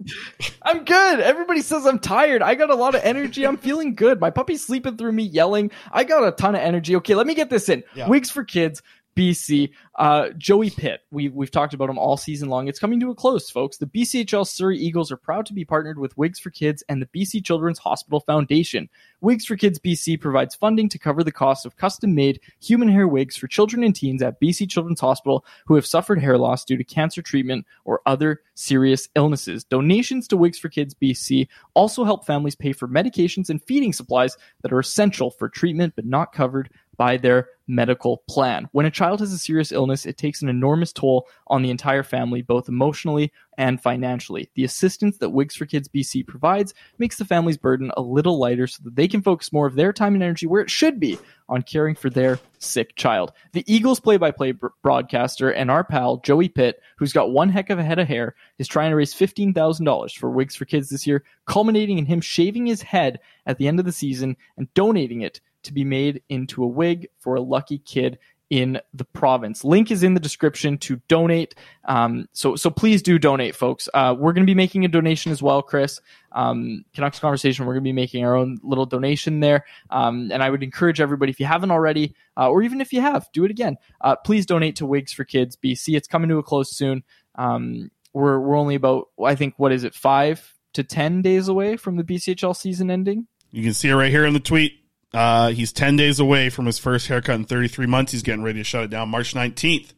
[0.62, 1.20] I'm good.
[1.20, 2.42] Everybody says I'm tired.
[2.42, 3.46] I got a lot of energy.
[3.46, 4.20] I'm feeling good.
[4.20, 5.70] My puppy's sleeping through me yelling.
[5.90, 6.96] I got a ton of energy.
[6.96, 7.82] Okay, let me get this in.
[7.94, 8.08] Yeah.
[8.08, 8.82] Wigs for Kids.
[9.18, 9.70] BC.
[9.96, 12.68] Uh, Joey Pitt, we, we've talked about him all season long.
[12.68, 13.76] It's coming to a close, folks.
[13.76, 17.06] The BCHL Surrey Eagles are proud to be partnered with Wigs for Kids and the
[17.06, 18.88] BC Children's Hospital Foundation.
[19.20, 23.08] Wigs for Kids BC provides funding to cover the cost of custom made human hair
[23.08, 26.76] wigs for children and teens at BC Children's Hospital who have suffered hair loss due
[26.76, 29.64] to cancer treatment or other serious illnesses.
[29.64, 34.36] Donations to Wigs for Kids BC also help families pay for medications and feeding supplies
[34.62, 38.68] that are essential for treatment but not covered by their medical plan.
[38.72, 42.02] When a child has a serious illness, it takes an enormous toll on the entire
[42.02, 44.50] family, both emotionally and financially.
[44.54, 48.66] The assistance that Wigs for Kids BC provides makes the family's burden a little lighter
[48.66, 51.18] so that they can focus more of their time and energy where it should be
[51.48, 53.32] on caring for their sick child.
[53.52, 57.70] The Eagles play by play broadcaster and our pal, Joey Pitt, who's got one heck
[57.70, 61.06] of a head of hair, is trying to raise $15,000 for Wigs for Kids this
[61.06, 65.22] year, culminating in him shaving his head at the end of the season and donating
[65.22, 68.18] it to be made into a wig for a lucky kid
[68.50, 69.62] in the province.
[69.62, 71.54] Link is in the description to donate.
[71.84, 73.88] Um, so so please do donate, folks.
[73.92, 76.00] Uh, we're going to be making a donation as well, Chris.
[76.32, 79.66] Um, Canucks Conversation, we're going to be making our own little donation there.
[79.90, 83.00] Um, and I would encourage everybody, if you haven't already, uh, or even if you
[83.00, 83.76] have, do it again.
[84.00, 85.96] Uh, please donate to Wigs for Kids BC.
[85.96, 87.02] It's coming to a close soon.
[87.34, 91.76] Um, we're, we're only about, I think, what is it, five to 10 days away
[91.76, 93.26] from the BCHL season ending?
[93.50, 94.72] You can see it right here in the tweet.
[95.12, 98.12] Uh, he's 10 days away from his first haircut in 33 months.
[98.12, 99.92] He's getting ready to shut it down March 19th.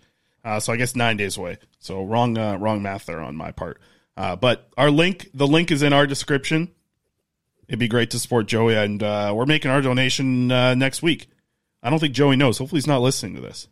[0.45, 1.59] Uh, so I guess nine days away.
[1.79, 3.81] So wrong, uh, wrong math there on my part.
[4.17, 6.71] Uh, but our link, the link is in our description.
[7.69, 11.29] It'd be great to support Joey, and uh, we're making our donation uh, next week.
[11.83, 12.59] I don't think Joey knows.
[12.59, 13.69] Hopefully, he's not listening to this.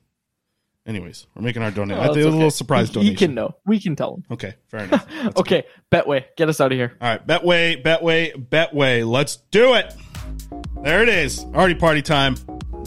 [0.87, 1.99] Anyways, we're making our donation.
[1.99, 2.29] Oh, I think okay.
[2.29, 3.13] a little surprise he, donation.
[3.13, 3.57] He can know.
[3.67, 4.25] We can tell him.
[4.31, 5.07] Okay, fair enough.
[5.37, 6.97] okay, Betway, get us out of here.
[7.01, 9.07] All right, Betway, Betway, Betway.
[9.07, 9.93] Let's do it.
[10.83, 11.45] There it is.
[11.45, 12.37] Already party time.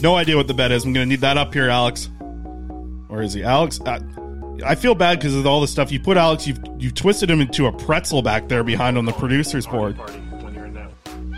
[0.00, 0.84] No idea what the bet is.
[0.84, 2.08] I'm going to need that up here, Alex.
[3.08, 3.44] Where is he?
[3.44, 3.80] Alex?
[3.80, 4.00] Uh,
[4.64, 6.46] I feel bad because of all the stuff you put, Alex.
[6.46, 9.98] You've you've twisted him into a pretzel back there behind on the producers board.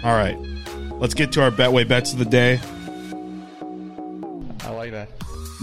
[0.04, 0.36] All right,
[0.98, 2.60] let's get to our Betway bets of the day.
[4.60, 5.08] I like that.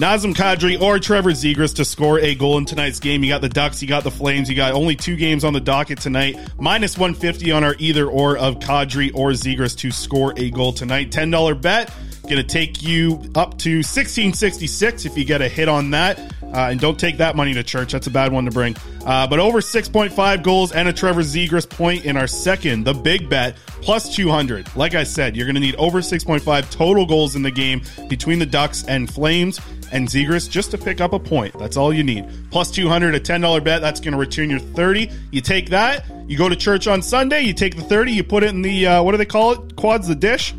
[0.01, 3.23] Nazem Kadri or Trevor Zegras to score a goal in tonight's game.
[3.23, 5.59] You got the Ducks, you got the Flames, you got only two games on the
[5.59, 6.39] docket tonight.
[6.57, 11.11] Minus 150 on our either or of Kadri or Zegras to score a goal tonight.
[11.11, 11.93] $10 bet.
[12.23, 16.17] Going to take you up to 1666 if you get a hit on that.
[16.41, 17.91] Uh, and don't take that money to church.
[17.91, 18.75] That's a bad one to bring.
[19.05, 23.29] Uh, but over 6.5 goals and a Trevor Zegras point in our second, the big
[23.29, 24.75] bet, plus 200.
[24.75, 28.39] Like I said, you're going to need over 6.5 total goals in the game between
[28.39, 29.59] the Ducks and Flames
[29.91, 31.57] and Zegras just to pick up a point.
[31.57, 32.27] That's all you need.
[32.51, 33.81] Plus 200, a $10 bet.
[33.81, 35.09] That's going to return your 30.
[35.31, 38.43] You take that, you go to church on Sunday, you take the 30, you put
[38.43, 39.75] it in the, uh, what do they call it?
[39.75, 40.53] Quads the dish.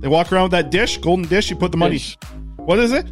[0.00, 1.96] They walk around with that dish, golden dish, you put the money.
[1.96, 2.18] Dish.
[2.56, 3.06] What is it?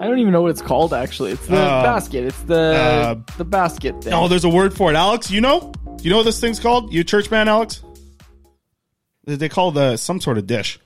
[0.00, 0.92] I don't even know what it's called.
[0.92, 2.24] Actually, it's the Uh, basket.
[2.24, 4.12] It's the uh, the basket thing.
[4.12, 4.96] Oh, there's a word for it.
[4.96, 5.72] Alex, you know?
[6.02, 6.92] You know what this thing's called?
[6.92, 7.82] You church man, Alex?
[9.24, 10.78] They call the some sort of dish.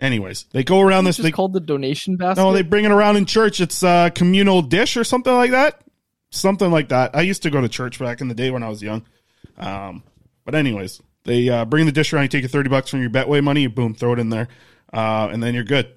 [0.00, 1.16] Anyways, they go around this.
[1.16, 2.40] They, called the donation basket.
[2.42, 3.60] no, they bring it around in church.
[3.60, 5.80] It's a communal dish or something like that.
[6.30, 7.14] Something like that.
[7.14, 9.04] I used to go to church back in the day when I was young.
[9.58, 10.02] Um,
[10.44, 12.24] but anyways, they uh, bring the dish around.
[12.24, 13.62] You take your thirty bucks from your Betway money.
[13.62, 14.48] You boom, throw it in there,
[14.92, 15.92] uh, and then you're good.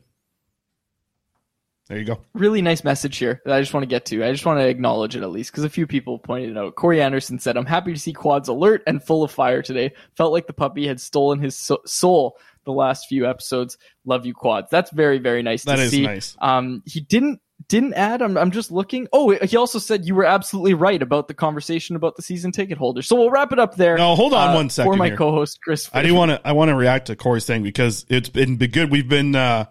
[1.87, 2.19] There you go.
[2.33, 4.23] really nice message here that I just want to get to.
[4.25, 6.75] I just want to acknowledge it at least because a few people pointed it out.
[6.75, 9.93] Corey Anderson said, I'm happy to see quads alert and full of fire today.
[10.17, 13.77] Felt like the puppy had stolen his so- soul the last few episodes.
[14.03, 14.67] Love you, quads.
[14.71, 16.05] That's very, very nice That to is see.
[16.07, 16.35] nice.
[16.39, 18.21] Um, he didn't didn't add.
[18.21, 19.07] I'm, I'm just looking.
[19.13, 22.77] Oh, he also said you were absolutely right about the conversation about the season ticket
[22.77, 23.07] holders.
[23.07, 23.95] So we'll wrap it up there.
[23.97, 25.17] No, hold on uh, one second For my here.
[25.17, 28.27] co-host Chris, I do want to I want to react to Corey's thing because it's
[28.29, 28.91] been been good.
[28.91, 29.65] We've been uh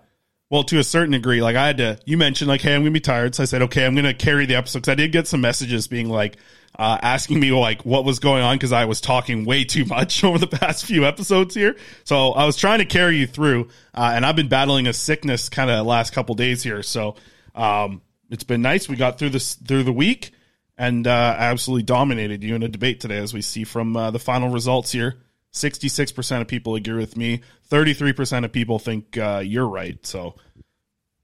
[0.55, 1.43] well to a certain degree.
[1.43, 3.63] Like I had to you mentioned like hey I'm gonna be tired, so I said
[3.63, 6.37] okay I'm gonna carry the episode because I did get some messages being like
[6.79, 10.23] uh asking me like what was going on because I was talking way too much
[10.23, 11.75] over the past few episodes here.
[12.05, 15.49] So I was trying to carry you through, uh, and I've been battling a sickness
[15.49, 16.85] kind of last couple days here.
[16.85, 17.17] So
[17.57, 18.01] um
[18.31, 18.89] it's been nice.
[18.89, 20.31] We got through this through the week.
[20.77, 24.19] And uh, absolutely dominated you in a debate today, as we see from uh, the
[24.19, 25.21] final results here.
[25.53, 27.43] 66% of people agree with me.
[27.71, 30.05] 33% of people think uh, you're right.
[30.07, 30.35] So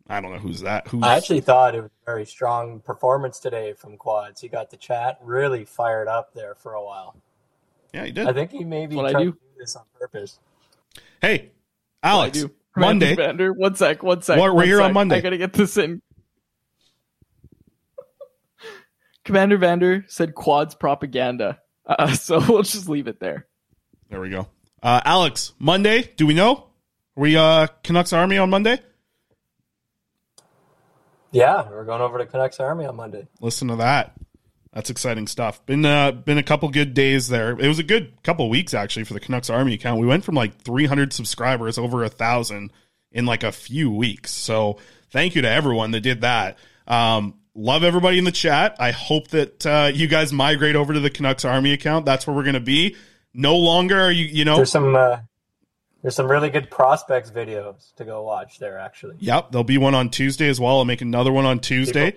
[0.09, 0.88] I don't know who's that.
[0.88, 4.41] Who's I actually thought it was a very strong performance today from Quads.
[4.41, 7.16] He got the chat really fired up there for a while.
[7.93, 8.26] Yeah, he did.
[8.26, 9.32] I think he maybe That's tried do.
[9.32, 10.38] to do this on purpose.
[11.20, 11.51] Hey,
[12.03, 12.51] Alex, do.
[12.76, 13.14] Monday.
[13.14, 14.38] Commander, one sec, one sec.
[14.38, 14.95] We're- we're one here on sec.
[14.95, 15.16] Monday.
[15.16, 16.01] I gotta get this in.
[19.24, 21.61] Commander Vander said quads propaganda.
[21.86, 23.47] Uh, so we'll just leave it there.
[24.09, 24.49] There we go.
[24.82, 26.52] Uh, Alex, Monday, do we know?
[27.16, 28.80] Are we uh, Canucks Army on Monday?
[31.32, 33.28] Yeah, we're going over to Canucks Army on Monday.
[33.40, 34.14] Listen to that.
[34.72, 35.64] That's exciting stuff.
[35.66, 37.50] Been uh, been a couple good days there.
[37.50, 40.00] It was a good couple weeks actually for the Canucks Army account.
[40.00, 42.72] We went from like 300 subscribers over a thousand
[43.10, 44.30] in like a few weeks.
[44.30, 44.78] So
[45.10, 46.58] thank you to everyone that did that.
[46.86, 48.76] Um, love everybody in the chat.
[48.78, 52.06] I hope that uh, you guys migrate over to the Canucks Army account.
[52.06, 52.96] That's where we're going to be.
[53.32, 54.56] No longer are you you know.
[54.56, 55.18] There's some uh,
[56.02, 58.78] there's some really good prospects videos to go watch there.
[58.78, 60.78] Actually, Yep, there'll be one on Tuesday as well.
[60.78, 62.14] I'll make another one on Tuesday.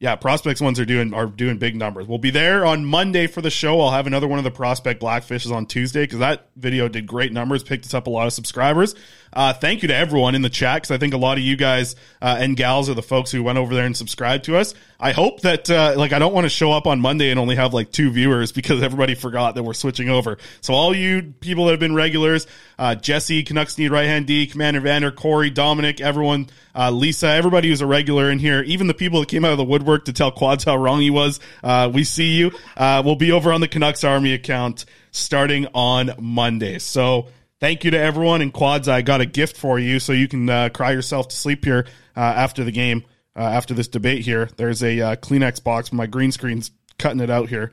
[0.00, 2.06] Yeah, prospects ones are doing are doing big numbers.
[2.06, 3.80] We'll be there on Monday for the show.
[3.80, 7.32] I'll have another one of the prospect blackfishes on Tuesday because that video did great
[7.32, 8.94] numbers, picked us up a lot of subscribers.
[9.32, 11.56] Uh, thank you to everyone in the chat because I think a lot of you
[11.56, 14.74] guys uh, and gals are the folks who went over there and subscribed to us.
[15.04, 17.56] I hope that uh, like I don't want to show up on Monday and only
[17.56, 20.38] have like two viewers because everybody forgot that we're switching over.
[20.62, 22.46] So all you people that have been regulars,
[22.78, 27.68] uh, Jesse, Canucks need right hand D, Commander Vander, Corey, Dominic, everyone, uh, Lisa, everybody
[27.68, 30.14] who's a regular in here, even the people that came out of the woodwork to
[30.14, 31.38] tell Quads how wrong he was.
[31.62, 32.52] Uh, we see you.
[32.74, 36.78] Uh, we'll be over on the Canucks Army account starting on Monday.
[36.78, 37.26] So
[37.60, 38.40] thank you to everyone.
[38.40, 41.36] And Quads, I got a gift for you so you can uh, cry yourself to
[41.36, 41.84] sleep here
[42.16, 43.04] uh, after the game,
[43.36, 44.48] uh, after this debate here.
[44.56, 45.92] There's a uh, Kleenex box.
[45.92, 47.72] My green screen's cutting it out here.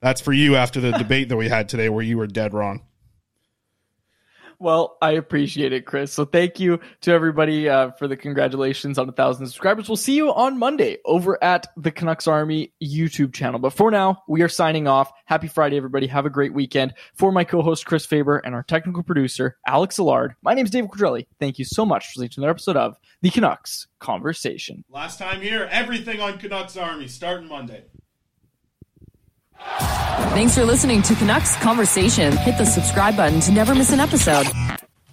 [0.00, 2.82] That's for you after the debate that we had today where you were dead wrong.
[4.62, 6.12] Well, I appreciate it, Chris.
[6.12, 9.88] So thank you to everybody uh, for the congratulations on a thousand subscribers.
[9.88, 13.58] We'll see you on Monday over at the Canucks Army YouTube channel.
[13.58, 15.10] But for now, we are signing off.
[15.24, 16.06] Happy Friday, everybody.
[16.06, 16.94] Have a great weekend.
[17.14, 20.90] For my co-host Chris Faber and our technical producer Alex Allard, my name is David
[20.90, 21.26] Quadrelli.
[21.40, 24.84] Thank you so much for listening to another episode of the Canucks Conversation.
[24.88, 27.82] Last time here, everything on Canucks Army starting Monday.
[30.34, 32.36] Thanks for listening to Canucks Conversation.
[32.38, 34.46] Hit the subscribe button to never miss an episode.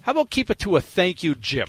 [0.02, 1.68] How about keep it to a thank you, Jim?